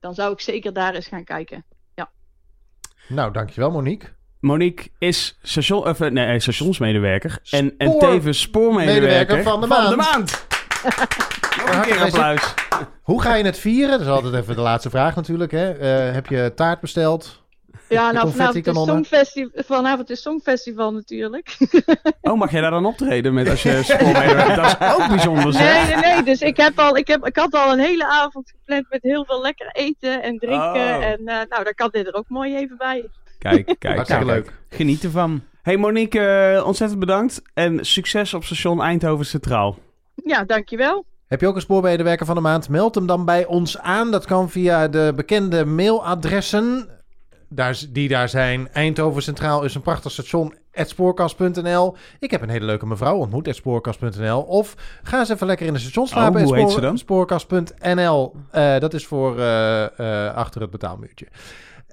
[0.00, 1.64] dan zou ik zeker daar eens gaan kijken.
[3.08, 4.08] Nou, dankjewel Monique.
[4.40, 9.96] Monique is station, of, eh, nee, stationsmedewerker en, en tevens spoormedewerker medewerker van de maand.
[9.96, 10.46] maand.
[11.58, 12.54] Nog een keer applaus.
[13.02, 13.90] Hoe ga je het vieren?
[13.90, 15.50] Dat is altijd even de laatste vraag natuurlijk.
[15.50, 15.72] Hè?
[15.72, 17.42] Eh, heb je taart besteld?
[17.88, 21.56] Ja, nou vanavond is, songfestival, vanavond is Songfestival natuurlijk.
[22.20, 24.56] Oh, mag jij daar dan optreden met als je spoormedewerker?
[24.56, 25.86] Dat is ook bijzonder zeg.
[25.86, 26.22] Nee, nee, nee.
[26.22, 29.24] Dus ik, heb al, ik, heb, ik had al een hele avond gepland met heel
[29.24, 30.96] veel lekker eten en drinken.
[30.96, 31.04] Oh.
[31.04, 33.08] En eh, nou, daar kan dit er ook mooi even bij.
[33.38, 34.36] Kijk, kijk, Hartstikke kijk.
[34.36, 34.52] leuk.
[34.68, 35.42] Geniet ervan.
[35.62, 39.78] Hey Monique, eh, ontzettend bedankt en succes op station Eindhoven Centraal.
[40.14, 41.04] Ja, dankjewel.
[41.26, 42.68] Heb je ook een spoormedewerker van de maand?
[42.68, 44.10] Meld hem dan bij ons aan.
[44.10, 46.88] Dat kan via de bekende mailadressen.
[47.48, 48.68] Daar, die daar zijn.
[48.72, 50.54] Eindhoven Centraal is een prachtig station.
[50.72, 51.96] Spoorkast.nl.
[52.18, 53.48] Ik heb een hele leuke mevrouw ontmoet.
[53.54, 54.42] Spoorkast.nl.
[54.42, 56.40] Of ga eens even lekker in de station slapen.
[56.40, 56.98] Oh, hoe heet ze dan?
[56.98, 58.34] Spoorkast.nl.
[58.50, 61.26] Eh, dat is voor eh, eh, achter het betaalmuurtje.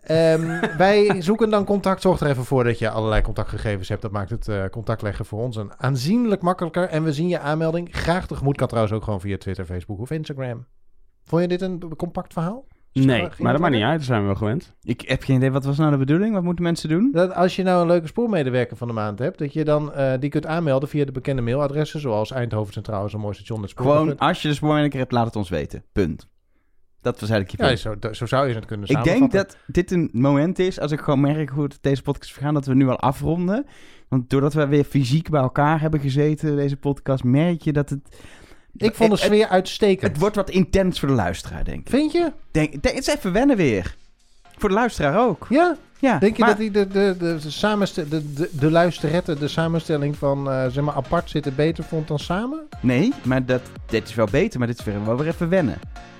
[0.05, 2.01] Ehm, wij zoeken dan contact.
[2.01, 4.01] Zorg er even voor dat je allerlei contactgegevens hebt.
[4.01, 6.89] Dat maakt het eh, contact leggen voor ons een aanzienlijk makkelijker.
[6.89, 8.57] En we zien je aanmelding graag tegemoet.
[8.57, 10.65] Kan trouwens ook gewoon via Twitter, Facebook of Instagram.
[11.23, 12.65] Vond je dit een compact verhaal?
[13.03, 13.97] Nee, maar dat maakt niet uit.
[13.97, 14.75] Dat zijn we wel gewend.
[14.83, 16.33] Ik heb geen idee, wat was nou de bedoeling?
[16.33, 17.09] Wat moeten mensen doen?
[17.11, 20.13] Dat als je nou een leuke spoormedewerker van de maand hebt, dat je dan eh,
[20.19, 23.61] die kunt aanmelden via de bekende mailadressen, zoals Eindhoven Centraal is een mooi station.
[23.61, 25.83] Het spoor- Gewoon, als je de spoormanager hebt, laat het ons weten.
[25.91, 26.27] Punt.
[27.01, 28.03] Dat was eigenlijk je Ja, punt.
[28.05, 30.99] zo, zo zou je het kunnen Ik denk dat dit een moment is, als ik
[30.99, 33.65] gewoon merk hoe het deze podcast vergaan, dat we nu al afronden.
[34.09, 38.19] Want doordat we weer fysiek bij elkaar hebben gezeten, deze podcast, merk je dat het...
[38.77, 40.11] Ik vond de het, sfeer uitstekend.
[40.11, 41.89] het wordt wat intens voor de luisteraar, denk ik.
[41.89, 42.31] Vind je?
[42.51, 43.95] Denk, denk, het is even wennen weer.
[44.57, 45.45] Voor de luisteraar ook.
[45.49, 45.75] Ja?
[45.99, 47.37] Ja, Denk je maar- dat die de, de, de,
[47.95, 52.07] de, de, de, de luisterette, de samenstelling van eh, zeg maar apart zitten beter vond
[52.07, 52.59] dan samen?
[52.81, 55.79] Nee, maar dat, dit is wel beter, maar dit is weer, wel weer even wennen.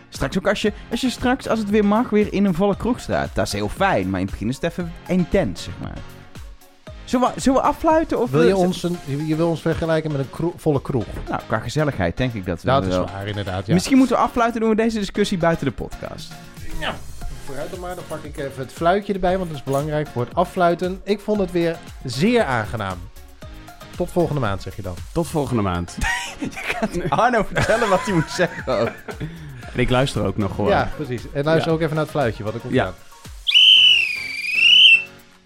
[0.09, 2.77] Straks ook als je, als je straks, als het weer mag, weer in een volle
[2.77, 3.29] kroeg staat.
[3.33, 5.97] Dat is heel fijn, maar in het begin is het even intens, zeg maar.
[7.05, 8.19] Zullen we, zullen we affluiten?
[8.21, 10.81] Of Wil je we- ons, een, je je wil ons vergelijken met een kro- volle
[10.81, 11.05] kroeg?
[11.29, 13.05] Nou, qua gezelligheid denk ik dat we Dat is wel...
[13.05, 13.65] waar, inderdaad.
[13.67, 13.73] Ja.
[13.73, 16.31] Misschien moeten we affluiten, doen we deze discussie buiten de podcast.
[17.45, 20.25] Vooruit dan maar, dan pak ik even het fluitje erbij, want dat is belangrijk voor
[20.25, 21.01] het afluiten.
[21.03, 22.97] Ik vond het weer zeer aangenaam.
[23.95, 24.95] Tot volgende maand, zeg je dan.
[25.13, 25.97] Tot volgende maand.
[27.09, 28.63] Arno vertellen wat hij moet zeggen.
[28.81, 28.89] ook.
[29.73, 30.69] En ik luister ook nog gewoon.
[30.69, 31.21] Ja, precies.
[31.33, 31.75] En luister Ja.
[31.77, 32.85] ook even naar het fluitje, wat ik komt Ja.
[32.85, 32.93] aan.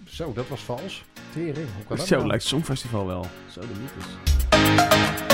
[0.08, 1.04] Zo, dat was vals.
[1.32, 2.26] Tering, hoe kan dat Zo nou?
[2.28, 3.26] lijkt het Songfestival wel.
[3.50, 5.29] Zo de mythes.